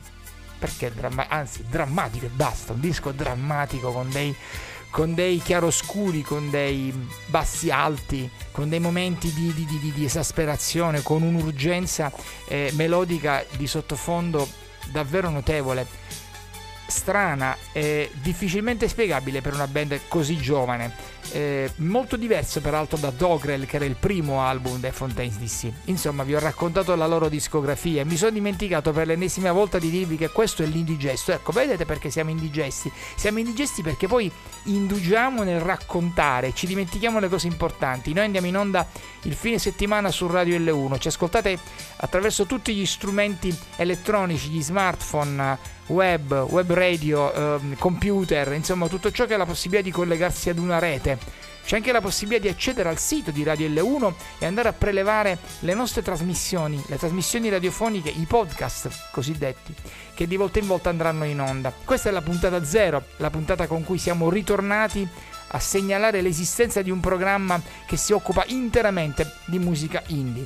Perché 0.59 0.91
dramma- 0.93 1.27
anzi 1.27 1.65
drammatico 1.69 2.25
e 2.25 2.29
basta, 2.29 2.73
un 2.73 2.79
disco 2.79 3.11
drammatico 3.11 3.91
con 3.91 4.09
dei 4.09 4.35
con 4.89 5.13
dei 5.13 5.39
chiaroscuri, 5.39 6.21
con 6.21 6.49
dei 6.49 6.93
bassi 7.27 7.69
alti, 7.69 8.29
con 8.51 8.69
dei 8.69 8.79
momenti 8.79 9.31
di, 9.33 9.53
di, 9.53 9.65
di, 9.65 9.91
di 9.91 10.05
esasperazione, 10.05 11.01
con 11.01 11.21
un'urgenza 11.21 12.11
eh, 12.47 12.71
melodica 12.73 13.45
di 13.55 13.67
sottofondo 13.67 14.47
davvero 14.91 15.29
notevole 15.29 15.85
strana 16.87 17.55
e 17.73 18.09
difficilmente 18.21 18.87
spiegabile 18.87 19.41
per 19.41 19.53
una 19.53 19.67
band 19.67 19.99
così 20.07 20.37
giovane. 20.37 21.15
Eh, 21.31 21.71
molto 21.77 22.15
diverso 22.15 22.61
peraltro 22.61 22.97
da 22.97 23.09
Dogrel 23.09 23.65
che 23.65 23.75
era 23.75 23.85
il 23.85 23.95
primo 23.95 24.41
album 24.41 24.79
dei 24.79 24.91
Fontaines 24.91 25.37
DC. 25.37 25.71
Insomma, 25.85 26.23
vi 26.23 26.35
ho 26.35 26.39
raccontato 26.39 26.95
la 26.95 27.07
loro 27.07 27.29
discografia 27.29 28.01
e 28.01 28.05
mi 28.05 28.15
sono 28.15 28.31
dimenticato 28.31 28.91
per 28.91 29.07
l'ennesima 29.07 29.51
volta 29.51 29.77
di 29.77 29.89
dirvi 29.89 30.17
che 30.17 30.29
questo 30.29 30.63
è 30.63 30.65
l'indigesto. 30.65 31.31
Ecco, 31.31 31.51
vedete 31.51 31.85
perché 31.85 32.09
siamo 32.09 32.29
indigesti? 32.29 32.91
Siamo 33.15 33.39
indigesti 33.39 33.81
perché 33.81 34.07
poi 34.07 34.31
indugiamo 34.63 35.43
nel 35.43 35.59
raccontare, 35.59 36.53
ci 36.53 36.67
dimentichiamo 36.67 37.19
le 37.19 37.29
cose 37.29 37.47
importanti. 37.47 38.13
Noi 38.13 38.25
andiamo 38.25 38.47
in 38.47 38.57
onda 38.57 38.87
il 39.23 39.33
fine 39.33 39.59
settimana 39.59 40.11
su 40.11 40.27
Radio 40.27 40.57
L1, 40.57 40.99
ci 40.99 41.07
ascoltate 41.09 41.57
attraverso 41.97 42.45
tutti 42.45 42.73
gli 42.73 42.85
strumenti 42.85 43.55
elettronici, 43.75 44.49
gli 44.49 44.61
smartphone 44.61 45.75
web, 45.87 46.31
web 46.49 46.71
radio, 46.73 47.33
eh, 47.33 47.75
computer, 47.77 48.53
insomma 48.53 48.87
tutto 48.87 49.11
ciò 49.11 49.25
che 49.25 49.33
ha 49.33 49.37
la 49.37 49.45
possibilità 49.45 49.83
di 49.83 49.91
collegarsi 49.91 50.49
ad 50.49 50.57
una 50.57 50.79
rete. 50.79 51.45
C'è 51.67 51.75
anche 51.75 51.91
la 51.91 51.99
possibilità 51.99 52.43
di 52.43 52.49
accedere 52.49 52.87
al 52.87 52.97
sito 52.97 53.29
di 53.29 53.43
Radio 53.43 53.67
L1 53.67 54.13
e 54.39 54.45
andare 54.45 54.69
a 54.69 54.73
prelevare 54.73 55.37
le 55.59 55.73
nostre 55.73 56.01
trasmissioni, 56.01 56.81
le 56.87 56.97
trasmissioni 56.97 57.49
radiofoniche, 57.49 58.07
i 58.07 58.23
podcast 58.23 59.09
cosiddetti, 59.11 59.75
che 60.13 60.27
di 60.27 60.37
volta 60.37 60.59
in 60.59 60.67
volta 60.67 60.89
andranno 60.89 61.25
in 61.25 61.41
onda. 61.41 61.73
Questa 61.83 62.07
è 62.07 62.13
la 62.13 62.21
puntata 62.21 62.63
zero, 62.63 63.03
la 63.17 63.29
puntata 63.29 63.67
con 63.67 63.83
cui 63.83 63.97
siamo 63.97 64.29
ritornati 64.29 65.05
a 65.49 65.59
segnalare 65.59 66.21
l'esistenza 66.21 66.81
di 66.81 66.89
un 66.89 67.01
programma 67.01 67.61
che 67.85 67.97
si 67.97 68.13
occupa 68.13 68.45
interamente 68.47 69.33
di 69.43 69.59
musica 69.59 70.01
indie. 70.07 70.45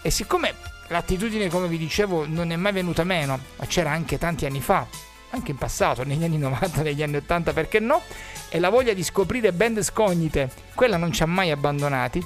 E 0.00 0.10
siccome 0.10 0.54
L'attitudine, 0.88 1.48
come 1.48 1.66
vi 1.66 1.78
dicevo, 1.78 2.26
non 2.26 2.52
è 2.52 2.56
mai 2.56 2.72
venuta 2.72 3.02
meno, 3.04 3.38
ma 3.56 3.66
c'era 3.66 3.90
anche 3.90 4.18
tanti 4.18 4.46
anni 4.46 4.60
fa, 4.60 4.86
anche 5.30 5.50
in 5.50 5.56
passato, 5.56 6.04
negli 6.04 6.22
anni 6.22 6.38
90, 6.38 6.82
negli 6.82 7.02
anni 7.02 7.16
80, 7.16 7.52
perché 7.52 7.80
no? 7.80 8.02
E 8.48 8.60
la 8.60 8.68
voglia 8.68 8.92
di 8.92 9.02
scoprire 9.02 9.52
band 9.52 9.82
scognite, 9.82 10.50
quella 10.74 10.96
non 10.96 11.12
ci 11.12 11.22
ha 11.22 11.26
mai 11.26 11.50
abbandonati. 11.50 12.24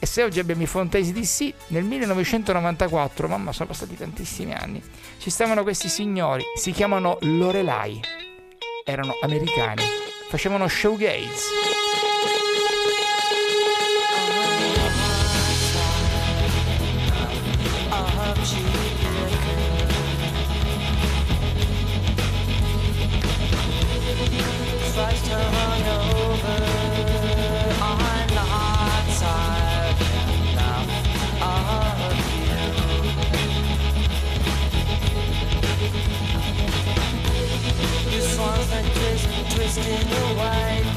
E 0.00 0.06
se 0.06 0.22
oggi 0.22 0.38
abbiamo 0.38 0.62
i 0.62 0.66
Fontaine 0.66 1.10
DC, 1.12 1.52
nel 1.68 1.82
1994, 1.84 3.28
mamma 3.28 3.52
sono 3.52 3.68
passati 3.68 3.96
tantissimi 3.96 4.54
anni, 4.54 4.80
ci 5.18 5.28
stavano 5.28 5.62
questi 5.64 5.88
signori, 5.88 6.44
si 6.56 6.70
chiamano 6.70 7.18
Lorelai, 7.22 8.00
erano 8.84 9.14
americani, 9.20 9.82
facevano 10.28 10.68
showgaze. 10.68 11.87
wasting 39.78 40.12
away. 40.36 40.87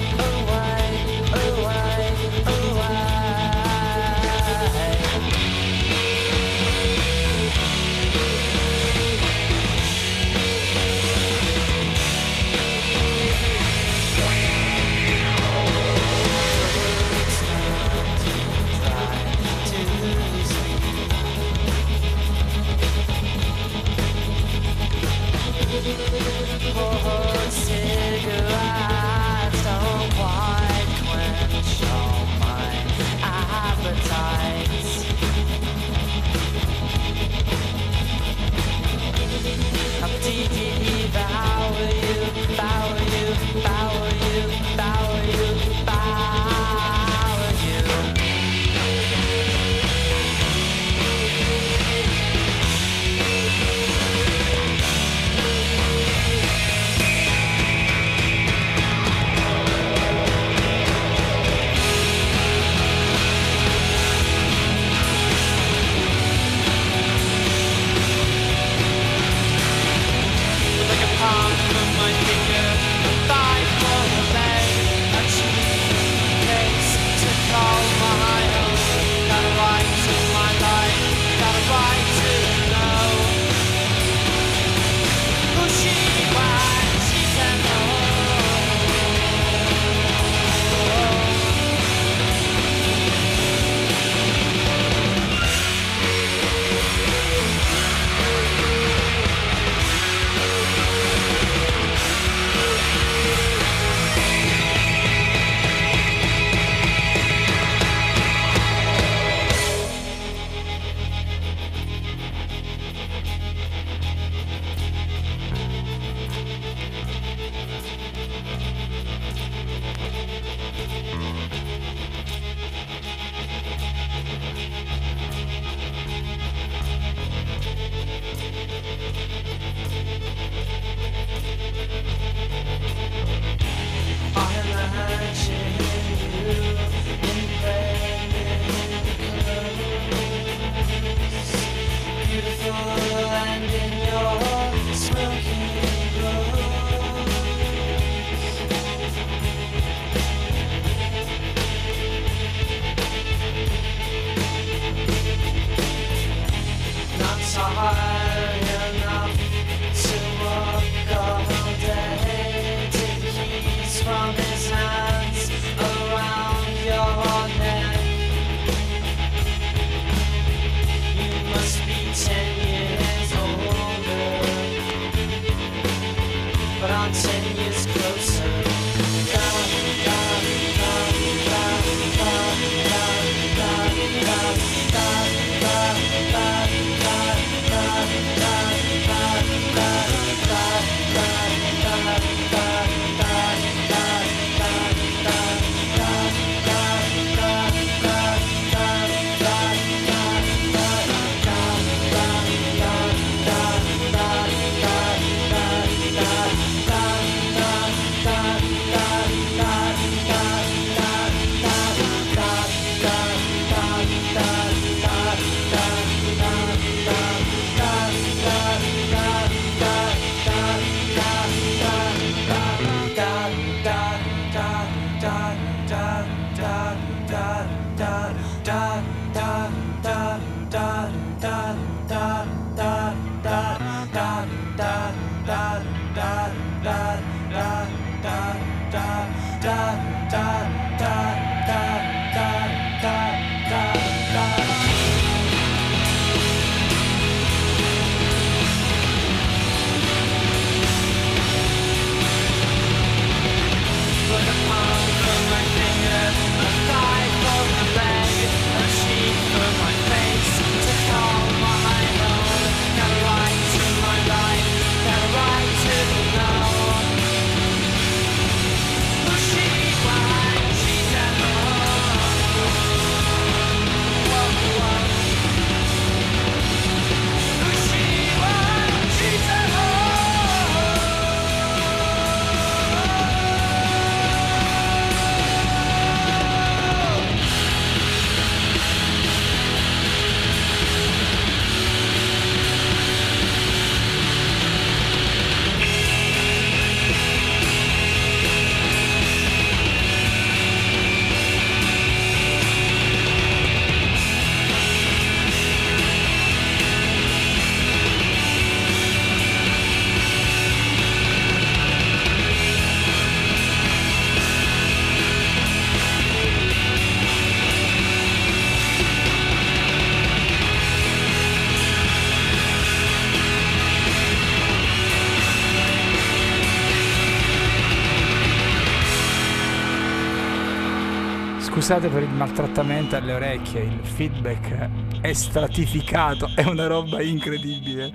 Scusate 331.92 332.08
per 332.08 332.24
il 332.24 332.30
maltrattamento 332.30 333.18
alle 333.18 333.34
orecchie, 333.34 333.82
il 333.82 334.00
feedback 334.02 335.20
è 335.20 335.34
stratificato, 335.34 336.50
è 336.56 336.64
una 336.64 336.88
roba 336.88 337.22
incredibile. 337.22 338.14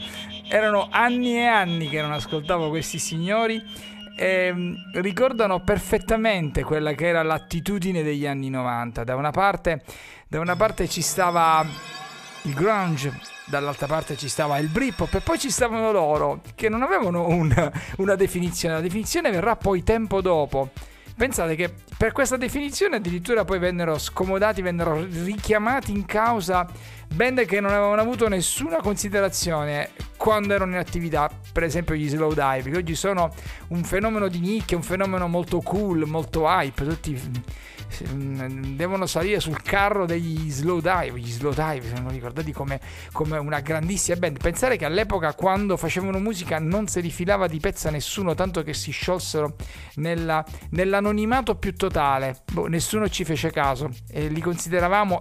Erano 0.49 0.89
anni 0.91 1.37
e 1.37 1.45
anni 1.45 1.91
che 1.91 2.01
non 2.01 2.11
ascoltavo 2.13 2.71
questi 2.71 2.99
signori 2.99 3.63
e 4.17 4.51
mm, 4.51 4.75
ricordano 4.95 5.61
perfettamente 5.61 6.65
quella 6.65 6.93
che 6.93 7.07
era 7.07 7.23
l'attitudine 7.23 8.03
degli 8.03 8.27
anni 8.27 8.49
90. 8.49 9.05
Da 9.05 9.15
una 9.15 9.31
parte, 9.31 9.83
da 10.27 10.41
una 10.41 10.57
parte 10.57 10.89
ci 10.89 11.03
stava 11.03 11.63
il 12.45 12.55
grunge, 12.55 13.13
dall'altra 13.45 13.87
parte 13.87 14.17
ci 14.17 14.31
stava 14.31 14.57
il 14.57 14.69
Britpop 14.69 15.13
e 15.13 15.21
poi 15.21 15.39
ci 15.39 15.51
stavano 15.51 15.93
loro 15.93 16.41
che 16.55 16.71
non 16.71 16.81
avevano 16.81 17.29
un, 17.29 17.71
una 17.99 18.15
definizione. 18.15 18.77
La 18.77 18.81
definizione 18.81 19.31
verrà 19.31 19.55
poi 19.55 19.83
tempo 19.83 20.23
dopo. 20.23 20.71
Pensate 21.17 21.57
che 21.57 21.73
per 21.97 22.13
questa 22.13 22.37
definizione 22.37 22.97
addirittura 22.97 23.47
poi 23.47 23.59
vennero 23.59 23.97
scomodati, 23.97 24.61
vennero 24.61 25.03
richiamati 25.03 25.91
in 25.91 26.05
causa 26.05 26.69
band 27.15 27.47
che 27.47 27.59
non 27.59 27.71
avevano 27.71 28.03
avuto 28.03 28.29
nessuna 28.29 28.83
considerazione 28.83 29.93
quando 30.19 30.53
erano 30.53 30.73
in 30.73 30.79
attività, 30.79 31.31
per 31.53 31.63
esempio 31.63 31.95
gli 31.95 32.07
slow 32.07 32.35
dive, 32.35 32.71
che 32.71 32.77
oggi 32.77 32.95
sono 32.95 33.33
un 33.69 33.83
fenomeno 33.85 34.29
di 34.29 34.41
nicchia, 34.41 34.77
un 34.77 34.83
fenomeno 34.83 35.27
molto 35.27 35.63
cool, 35.63 36.07
molto 36.07 36.45
hype, 36.45 36.85
tutti 36.85 37.19
devono 38.75 39.07
salire 39.07 39.41
sul 39.41 39.63
carro 39.63 40.07
degli 40.07 40.51
slow 40.51 40.81
dive, 40.81 41.19
gli 41.19 41.31
slow 41.31 41.53
dive 41.53 41.95
sono 41.95 42.11
ricordati 42.11 42.53
come, 42.53 42.81
come 43.13 43.39
una 43.39 43.61
grandissima 43.61 44.17
band. 44.17 44.39
Pensare 44.41 44.77
che 44.77 44.85
all'epoca 44.85 45.35
quando 45.35 45.77
facevano 45.77 46.19
musica 46.19 46.59
non 46.59 46.87
si 46.89 47.01
rifilava 47.01 47.47
di 47.47 47.61
pezza 47.61 47.91
nessuno, 47.91 48.35
tanto 48.35 48.63
che 48.63 48.75
si 48.75 48.91
sciolsero 48.91 49.57
nella, 49.97 50.45
nell'anonimato 50.71 51.57
più 51.57 51.75
totale, 51.75 52.43
boh, 52.53 52.67
nessuno 52.67 53.09
ci 53.09 53.25
fece 53.25 53.51
caso 53.51 53.91
e 54.09 54.29
li 54.29 54.41
consideravamo 54.41 55.21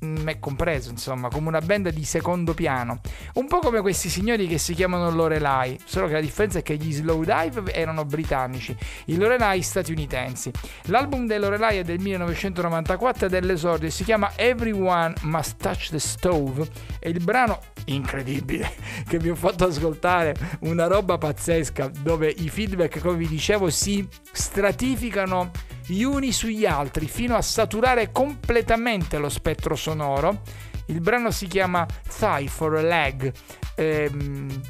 me 0.00 0.38
compreso, 0.38 0.90
insomma, 0.90 1.28
come 1.28 1.48
una 1.48 1.60
band 1.60 1.90
di 1.90 2.04
secondo 2.04 2.54
piano. 2.54 3.00
Un 3.34 3.46
po' 3.46 3.58
come 3.58 3.80
questi 3.80 4.08
signori 4.08 4.46
che 4.46 4.58
si 4.58 4.74
chiamano 4.74 5.10
Lorelai, 5.10 5.78
solo 5.84 6.06
che 6.06 6.12
la 6.14 6.20
differenza 6.20 6.58
è 6.58 6.62
che 6.62 6.76
gli 6.76 6.92
Slow 6.92 7.24
Dive 7.24 7.72
erano 7.72 8.04
britannici, 8.04 8.76
i 9.06 9.16
Lorelai 9.16 9.62
statunitensi. 9.62 10.50
L'album 10.84 11.26
dei 11.26 11.38
Lorelai 11.38 11.78
è 11.78 11.82
del 11.82 12.00
1994 12.00 13.26
ed 13.26 13.34
è 13.34 13.40
l'esordio, 13.40 13.90
si 13.90 14.04
chiama 14.04 14.32
Everyone 14.36 15.14
Must 15.22 15.56
Touch 15.60 15.88
the 15.90 15.98
Stove 15.98 16.68
e 17.00 17.10
il 17.10 17.22
brano 17.22 17.60
incredibile 17.86 18.70
che 19.08 19.18
vi 19.18 19.30
ho 19.30 19.34
fatto 19.34 19.64
ascoltare, 19.64 20.34
una 20.60 20.86
roba 20.86 21.18
pazzesca 21.18 21.90
dove 22.02 22.28
i 22.28 22.48
feedback, 22.48 23.00
come 23.00 23.16
vi 23.16 23.28
dicevo, 23.28 23.70
si 23.70 24.06
stratificano 24.30 25.50
gli 25.88 26.02
uni 26.02 26.32
sugli 26.32 26.66
altri 26.66 27.06
fino 27.06 27.34
a 27.34 27.42
saturare 27.42 28.12
completamente 28.12 29.18
lo 29.18 29.28
spettro 29.28 29.74
sonoro. 29.74 30.42
Il 30.86 31.00
brano 31.00 31.30
si 31.30 31.46
chiama 31.46 31.86
Thigh 32.18 32.48
for 32.48 32.76
a 32.76 32.82
Leg. 32.82 33.32
Ehm, 33.74 34.60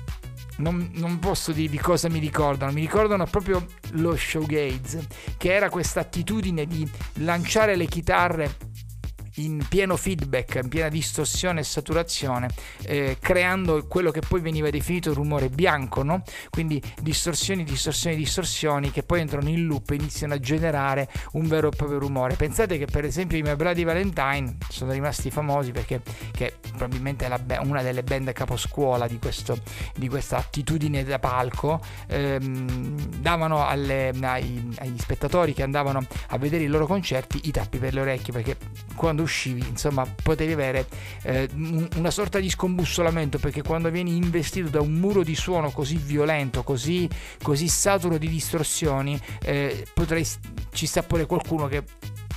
non, 0.59 0.91
non, 0.95 1.19
posso 1.19 1.53
dirvi 1.53 1.79
cosa 1.79 2.09
mi 2.09 2.19
ricordano, 2.19 2.73
mi 2.73 2.81
ricordano 2.81 3.25
proprio 3.27 3.64
lo 3.93 4.16
showgaze, 4.16 5.07
che 5.37 5.53
era 5.53 5.71
questa 5.71 6.01
attitudine 6.01 6.66
di 6.66 6.89
lanciare 7.14 7.77
le 7.77 7.87
chitarre 7.87 8.57
in 9.39 9.64
pieno 9.68 9.97
feedback, 9.97 10.61
in 10.62 10.68
piena 10.68 10.89
distorsione 10.89 11.61
e 11.61 11.64
saturazione, 11.64 12.49
eh, 12.82 13.16
creando 13.20 13.86
quello 13.86 14.11
che 14.11 14.20
poi 14.26 14.41
veniva 14.41 14.70
definito 14.70 15.12
rumore 15.12 15.49
bianco, 15.49 16.03
no? 16.03 16.22
quindi 16.51 16.82
distorsioni, 17.01 17.64
distorsioni, 17.64 18.16
distorsioni 18.16 18.91
che 18.91 19.03
poi 19.03 19.20
entrano 19.20 19.49
in 19.49 19.66
loop 19.66 19.91
e 19.91 19.95
iniziano 19.97 20.34
a 20.34 20.41
generare 20.41 21.09
un 21.32 21.47
vero 21.47 21.68
e 21.68 21.76
proprio 21.76 21.99
rumore. 21.99 22.34
Pensate 22.34 22.78
che 22.78 22.86
per 22.86 23.05
esempio 23.05 23.39
i 23.39 23.43
My 23.43 23.55
Bloody 23.55 23.84
Valentine 23.84 24.57
sono 24.68 24.93
rimasti 24.93 25.30
famosi 25.30 25.72
perché 25.72 26.03
probabilmente 26.70 27.26
è 27.26 27.39
be- 27.39 27.59
una 27.62 27.82
delle 27.82 28.03
band 28.03 28.32
caposcuola 28.32 29.07
di, 29.07 29.18
questo, 29.18 29.59
di 29.95 30.09
questa 30.09 30.39
attitudine 30.39 31.05
da 31.05 31.18
palco, 31.18 31.80
ehm, 32.07 33.18
davano 33.18 33.66
alle, 33.66 34.12
ai, 34.20 34.68
agli 34.78 34.99
spettatori 34.99 35.55
che 35.55 35.62
andavano 35.62 36.05
a 36.28 36.39
vedere 36.39 36.64
i 36.64 36.66
loro 36.66 36.86
concerti 36.86 37.41
i 37.45 37.51
tappi 37.51 37.78
per 37.78 37.95
le 37.95 38.01
orecchie 38.01 38.32
perché 38.32 38.57
quando 38.95 39.22
uscivi, 39.29 39.64
insomma, 39.68 40.07
potevi 40.22 40.53
avere 40.53 40.87
eh, 41.22 41.49
una 41.97 42.11
sorta 42.11 42.39
di 42.41 42.49
scombussolamento 42.49 43.39
perché 43.39 43.62
quando 43.62 43.91
vieni 43.91 44.16
investito 44.16 44.68
da 44.70 44.81
un 44.81 44.93
muro 44.93 45.22
di 45.22 45.35
suono 45.35 45.70
così 45.70 45.97
violento, 45.97 46.62
così, 46.62 47.09
così 47.43 47.68
saturo 47.68 48.16
di 48.16 48.29
distorsioni, 48.29 49.20
eh, 49.43 49.87
potrei, 49.93 50.26
ci 50.72 50.87
sta 50.87 51.03
pure 51.03 51.26
qualcuno 51.26 51.68
che 51.68 51.85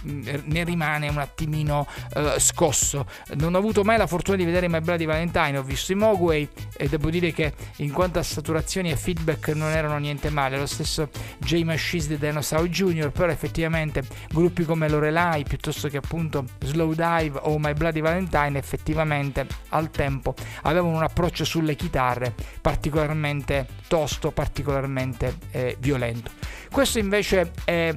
ne 0.03 0.63
rimane 0.63 1.07
un 1.09 1.17
attimino 1.17 1.87
uh, 2.15 2.39
scosso. 2.39 3.05
Non 3.35 3.55
ho 3.55 3.57
avuto 3.57 3.83
mai 3.83 3.97
la 3.97 4.07
fortuna 4.07 4.37
di 4.37 4.45
vedere 4.45 4.67
My 4.67 4.81
Bloody 4.81 5.05
Valentine, 5.05 5.57
ho 5.57 5.63
visto 5.63 5.91
i 5.91 5.95
Mogway 5.95 6.47
e 6.75 6.87
devo 6.87 7.09
dire 7.09 7.31
che 7.31 7.53
in 7.77 7.91
quanto 7.91 8.19
a 8.19 8.23
saturazioni 8.23 8.91
e 8.91 8.95
feedback 8.95 9.49
non 9.49 9.69
erano 9.69 9.97
niente 9.97 10.29
male. 10.29 10.57
Lo 10.57 10.65
stesso 10.65 11.09
J 11.39 11.63
Machines 11.63 12.07
di 12.07 12.17
Dinosaur 12.17 12.67
Jr., 12.67 13.11
però 13.11 13.31
effettivamente 13.31 14.03
gruppi 14.29 14.63
come 14.63 14.89
Lorelai 14.89 15.43
piuttosto 15.43 15.87
che 15.87 15.97
appunto 15.97 16.45
Slow 16.59 16.93
Dive 16.93 17.39
o 17.43 17.57
My 17.59 17.73
Bloody 17.73 18.01
Valentine 18.01 18.57
effettivamente 18.57 19.45
al 19.69 19.89
tempo 19.91 20.33
avevano 20.63 20.95
un 20.95 21.03
approccio 21.03 21.45
sulle 21.45 21.75
chitarre 21.75 22.33
particolarmente 22.61 23.67
tosto, 23.87 24.31
particolarmente 24.31 25.37
eh, 25.51 25.77
violento. 25.79 26.31
Questo 26.69 26.99
invece 26.99 27.51
è 27.63 27.95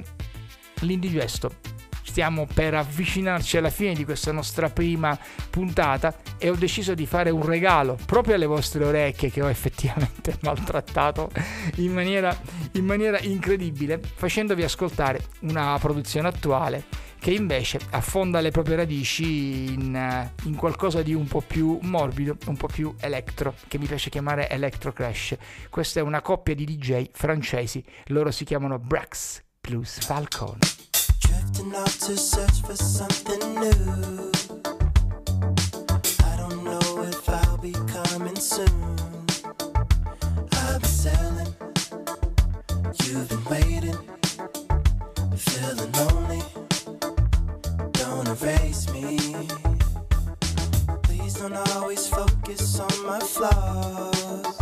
l'indigesto 0.81 1.74
stiamo 2.15 2.47
per 2.47 2.73
avvicinarci 2.73 3.57
alla 3.57 3.69
fine 3.69 3.93
di 3.93 4.05
questa 4.05 4.31
nostra 4.31 4.69
prima 4.69 5.19
puntata 5.49 6.15
e 6.37 6.49
ho 6.49 6.55
deciso 6.55 6.93
di 6.93 7.05
fare 7.05 7.29
un 7.29 7.45
regalo 7.45 7.97
proprio 8.05 8.35
alle 8.35 8.45
vostre 8.45 8.85
orecchie 8.85 9.29
che 9.29 9.41
ho 9.41 9.49
effettivamente 9.49 10.37
maltrattato 10.43 11.29
in 11.75 11.91
maniera, 11.91 12.33
in 12.75 12.85
maniera 12.85 13.19
incredibile 13.19 13.99
facendovi 13.99 14.63
ascoltare 14.63 15.25
una 15.41 15.77
produzione 15.77 16.29
attuale 16.29 16.85
che 17.19 17.31
invece 17.31 17.81
affonda 17.89 18.39
le 18.39 18.51
proprie 18.51 18.77
radici 18.77 19.73
in, 19.73 20.29
in 20.43 20.55
qualcosa 20.55 21.01
di 21.01 21.13
un 21.13 21.27
po' 21.27 21.41
più 21.41 21.79
morbido, 21.81 22.37
un 22.45 22.55
po' 22.55 22.67
più 22.67 22.95
elettro, 23.01 23.55
che 23.67 23.77
mi 23.77 23.87
piace 23.87 24.09
chiamare 24.09 24.49
Electro 24.49 24.93
Crash. 24.93 25.35
Questa 25.69 25.99
è 25.99 26.03
una 26.03 26.21
coppia 26.21 26.55
di 26.55 26.63
DJ 26.63 27.09
francesi, 27.11 27.83
loro 28.05 28.31
si 28.31 28.45
chiamano 28.45 28.79
Brax 28.79 29.41
plus 29.59 29.99
Falcon. 29.99 30.59
Drifting 31.27 31.75
off 31.75 31.99
to 31.99 32.17
search 32.17 32.61
for 32.61 32.75
something 32.75 33.39
new. 33.55 34.31
I 36.23 36.35
don't 36.37 36.63
know 36.63 37.03
if 37.03 37.29
I'll 37.29 37.57
be 37.57 37.71
coming 37.71 38.35
soon. 38.35 38.95
I'll 40.53 40.79
be 40.79 40.87
sailing. 40.87 41.55
You've 43.03 43.29
been 43.29 43.45
waiting, 43.45 43.97
feeling 45.35 45.91
lonely. 45.93 46.41
Don't 47.93 48.27
erase 48.27 48.89
me. 48.91 49.17
Please 51.03 51.35
don't 51.35 51.55
always 51.75 52.07
focus 52.07 52.79
on 52.79 53.05
my 53.05 53.19
flaws. 53.19 54.61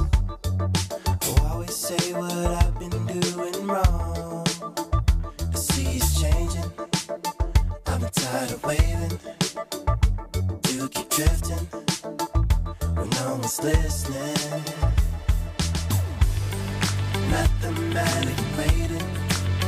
Or 1.30 1.48
always 1.50 1.76
say 1.76 2.14
what 2.14 2.32
I've 2.32 2.80
been 2.80 3.06
doing 3.08 3.68
wrong. 3.68 4.43
Been 6.84 8.10
tired 8.12 8.52
of 8.52 8.64
waiting. 8.66 9.20
You 10.70 10.90
keep 10.90 11.10
drifting. 11.10 11.66
When 12.96 13.10
no 13.10 13.32
one's 13.36 13.64
listening. 13.64 14.64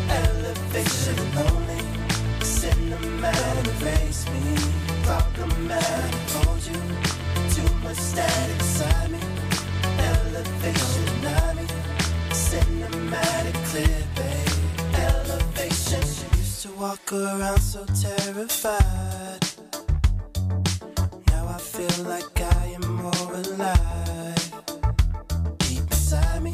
Elevation 0.08 1.18
lonely, 1.36 1.82
cinematic 2.42 3.82
erase 3.82 4.26
me, 4.30 4.56
problematic 5.04 6.16
hold 6.32 6.64
you, 6.68 6.82
too 7.54 7.74
much 7.84 7.98
static 7.98 8.60
inside 8.60 9.12
me, 9.12 9.20
elevation 10.00 11.06
cinematic 12.32 13.56
clear, 13.70 14.05
to 16.66 16.72
walk 16.80 17.14
around 17.14 17.60
so 17.60 17.86
terrified. 17.86 19.44
Now 21.28 21.48
I 21.48 21.60
feel 21.60 22.06
like 22.06 22.42
I 22.42 22.78
am 22.78 22.96
more 22.96 23.34
alive, 23.34 24.52
deep 25.60 25.82
inside 25.92 26.42
me. 26.42 26.54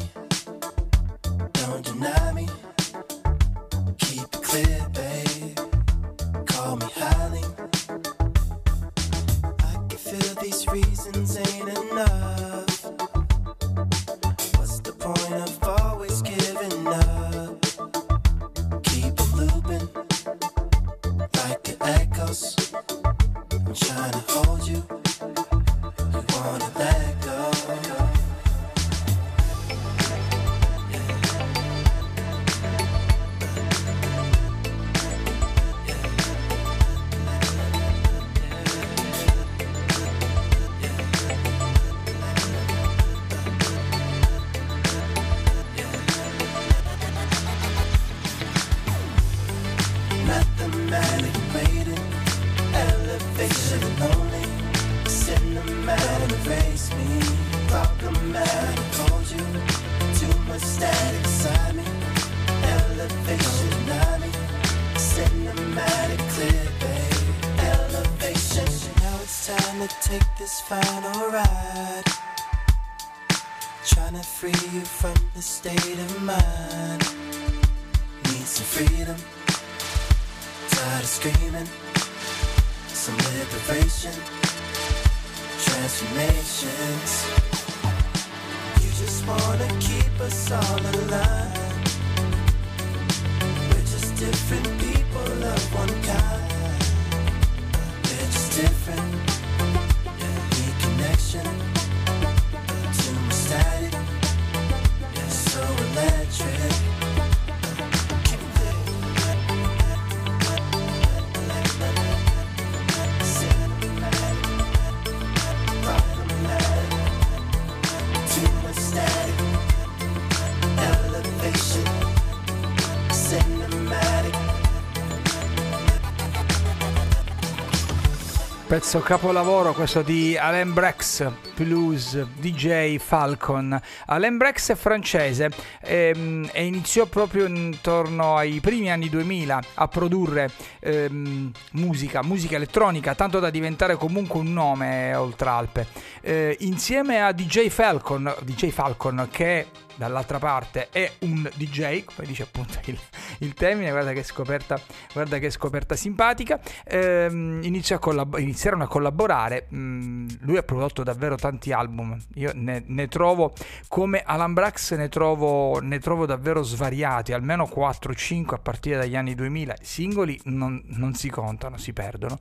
Pezzo 128.72 129.00
capolavoro 129.00 129.74
questo 129.74 130.00
di 130.00 130.34
Alain 130.34 130.72
Brex, 130.72 131.26
blues, 131.62 132.20
DJ 132.38 132.98
Falcon. 132.98 133.80
Alain 134.06 134.36
Brex 134.36 134.72
è 134.72 134.74
francese 134.74 135.50
ehm, 135.82 136.50
e 136.52 136.64
iniziò 136.64 137.06
proprio 137.06 137.46
intorno 137.46 138.36
ai 138.36 138.58
primi 138.60 138.90
anni 138.90 139.08
2000 139.08 139.60
a 139.74 139.88
produrre 139.88 140.50
ehm, 140.80 141.52
musica, 141.72 142.22
musica 142.22 142.56
elettronica, 142.56 143.14
tanto 143.14 143.38
da 143.38 143.50
diventare 143.50 143.96
comunque 143.96 144.40
un 144.40 144.52
nome 144.52 145.14
oltre 145.14 145.48
Alpe. 145.48 145.86
Eh, 146.20 146.56
insieme 146.60 147.22
a 147.22 147.32
DJ 147.32 147.68
Falcon, 147.68 148.34
DJ 148.42 148.70
Falcon 148.70 149.28
che 149.30 149.66
dall'altra 149.94 150.38
parte 150.38 150.88
è 150.90 151.10
un 151.20 151.48
DJ, 151.54 152.04
come 152.04 152.26
dice 152.26 152.42
appunto 152.44 152.78
il, 152.86 152.98
il 153.38 153.54
termine, 153.54 153.90
guarda 153.90 154.12
che 154.12 154.22
scoperta, 154.22 154.80
guarda 155.12 155.38
che 155.38 155.50
scoperta 155.50 155.94
simpatica, 155.94 156.58
ehm, 156.84 157.60
iniziò 157.62 157.96
a 157.96 157.98
collab- 157.98 158.38
iniziarono 158.38 158.84
a 158.84 158.88
collaborare, 158.88 159.68
mm, 159.72 160.28
lui 160.40 160.56
ha 160.56 160.62
prodotto 160.62 161.02
davvero 161.02 161.36
tanti 161.36 161.51
album, 161.72 162.16
io 162.34 162.52
ne, 162.54 162.82
ne 162.86 163.08
trovo 163.08 163.52
come 163.88 164.22
Alan 164.24 164.52
Brax 164.52 164.96
ne 164.96 165.08
trovo, 165.08 165.80
ne 165.80 165.98
trovo 165.98 166.26
davvero 166.26 166.62
svariati, 166.62 167.32
almeno 167.32 167.68
4-5 167.72 168.54
a 168.54 168.58
partire 168.58 168.96
dagli 168.96 169.16
anni 169.16 169.34
2000, 169.34 169.76
singoli 169.80 170.40
non, 170.44 170.82
non 170.86 171.14
si 171.14 171.28
contano, 171.28 171.76
si 171.76 171.92
perdono. 171.92 172.38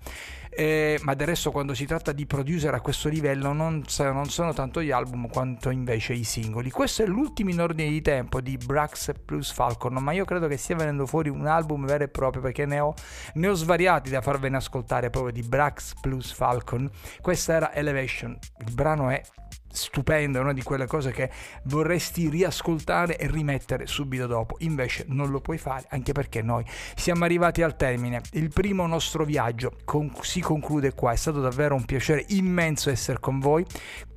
Eh, 0.53 0.99
ma 1.03 1.13
del 1.13 1.27
resto 1.27 1.49
quando 1.49 1.73
si 1.73 1.85
tratta 1.85 2.11
di 2.11 2.25
producer 2.25 2.73
a 2.73 2.81
questo 2.81 3.07
livello 3.07 3.53
non, 3.53 3.83
non 3.97 4.29
sono 4.29 4.51
tanto 4.51 4.81
gli 4.81 4.91
album 4.91 5.29
quanto 5.29 5.69
invece 5.69 6.13
i 6.13 6.25
singoli. 6.25 6.69
Questo 6.69 7.03
è 7.03 7.05
l'ultimo 7.05 7.51
in 7.51 7.61
ordine 7.61 7.89
di 7.89 8.01
tempo 8.01 8.41
di 8.41 8.57
Brax 8.57 9.13
plus 9.23 9.51
Falcon, 9.53 9.93
ma 9.93 10.11
io 10.11 10.25
credo 10.25 10.47
che 10.47 10.57
stia 10.57 10.75
venendo 10.75 11.05
fuori 11.05 11.29
un 11.29 11.47
album 11.47 11.85
vero 11.85 12.03
e 12.03 12.09
proprio 12.09 12.41
perché 12.41 12.65
ne 12.65 12.81
ho, 12.81 12.93
ne 13.35 13.47
ho 13.47 13.53
svariati 13.53 14.09
da 14.09 14.21
farvene 14.21 14.57
ascoltare 14.57 15.09
proprio 15.09 15.31
di 15.31 15.41
Brax 15.41 15.93
plus 16.01 16.33
Falcon. 16.33 16.89
Questa 17.21 17.53
era 17.53 17.73
Elevation, 17.73 18.37
il 18.65 18.73
brano 18.73 19.09
è 19.09 19.21
stupendo, 19.71 20.39
è 20.39 20.41
una 20.41 20.53
di 20.53 20.63
quelle 20.63 20.87
cose 20.87 21.11
che 21.11 21.29
vorresti 21.63 22.29
riascoltare 22.29 23.17
e 23.17 23.27
rimettere 23.27 23.87
subito 23.87 24.27
dopo. 24.27 24.55
Invece 24.59 25.05
non 25.07 25.29
lo 25.29 25.41
puoi 25.41 25.57
fare, 25.57 25.85
anche 25.89 26.11
perché 26.11 26.41
noi 26.41 26.65
siamo 26.95 27.25
arrivati 27.25 27.61
al 27.61 27.75
termine. 27.75 28.21
Il 28.33 28.49
primo 28.49 28.85
nostro 28.87 29.25
viaggio 29.25 29.73
con- 29.83 30.11
si 30.21 30.41
conclude 30.41 30.93
qua. 30.93 31.11
È 31.11 31.15
stato 31.15 31.41
davvero 31.41 31.75
un 31.75 31.85
piacere 31.85 32.25
immenso 32.29 32.89
essere 32.89 33.19
con 33.19 33.39
voi. 33.39 33.65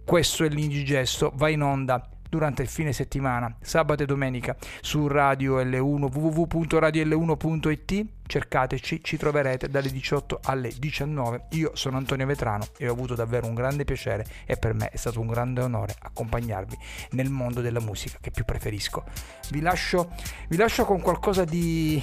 Questo 0.04 0.44
è 0.44 0.48
l'Indigesto, 0.48 1.32
va 1.34 1.48
in 1.48 1.62
onda 1.62 2.13
durante 2.34 2.62
il 2.62 2.68
fine 2.68 2.92
settimana, 2.92 3.54
sabato 3.60 4.02
e 4.02 4.06
domenica 4.06 4.56
su 4.80 5.06
Radio 5.06 5.62
L1 5.62 6.10
www.radiol1.it 6.12 8.06
cercateci, 8.26 9.04
ci 9.04 9.16
troverete 9.16 9.68
dalle 9.68 9.88
18 9.88 10.40
alle 10.42 10.72
19. 10.76 11.44
Io 11.50 11.70
sono 11.74 11.96
Antonio 11.96 12.26
Vetrano 12.26 12.66
e 12.76 12.88
ho 12.88 12.92
avuto 12.92 13.14
davvero 13.14 13.46
un 13.46 13.54
grande 13.54 13.84
piacere 13.84 14.26
e 14.46 14.56
per 14.56 14.74
me 14.74 14.88
è 14.88 14.96
stato 14.96 15.20
un 15.20 15.28
grande 15.28 15.60
onore 15.60 15.94
accompagnarvi 15.96 16.76
nel 17.10 17.30
mondo 17.30 17.60
della 17.60 17.78
musica 17.78 18.18
che 18.20 18.32
più 18.32 18.44
preferisco. 18.44 19.04
Vi 19.50 19.60
lascio, 19.60 20.10
vi 20.48 20.56
lascio 20.56 20.84
con 20.84 21.00
qualcosa 21.00 21.44
di, 21.44 22.02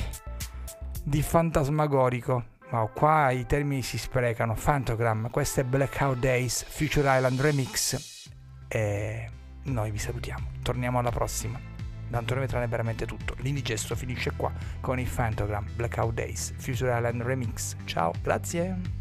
di 1.03 1.21
fantasmagorico. 1.21 2.45
Wow, 2.71 2.91
qua 2.93 3.31
i 3.31 3.45
termini 3.45 3.81
si 3.81 3.97
sprecano. 3.97 4.55
Fantogram, 4.55 5.29
questo 5.29 5.59
è 5.59 5.65
Blackout 5.65 6.19
Days 6.19 6.63
Future 6.63 7.17
Island 7.17 7.41
Remix. 7.41 8.29
E 8.69 9.39
noi 9.63 9.91
vi 9.91 9.97
salutiamo. 9.97 10.47
Torniamo 10.61 10.99
alla 10.99 11.11
prossima. 11.11 11.59
Da 12.07 12.17
Antonio 12.17 12.43
Vetrano 12.43 12.65
è 12.65 12.67
veramente 12.67 13.05
tutto. 13.05 13.35
L'indigesto 13.39 13.95
finisce 13.95 14.33
qua 14.35 14.51
con 14.81 14.99
il 14.99 15.07
Fantogram 15.07 15.65
Blackout 15.75 16.13
Days 16.13 16.53
Future 16.57 16.95
Island 16.95 17.21
Remix. 17.21 17.75
Ciao, 17.85 18.11
grazie. 18.21 19.00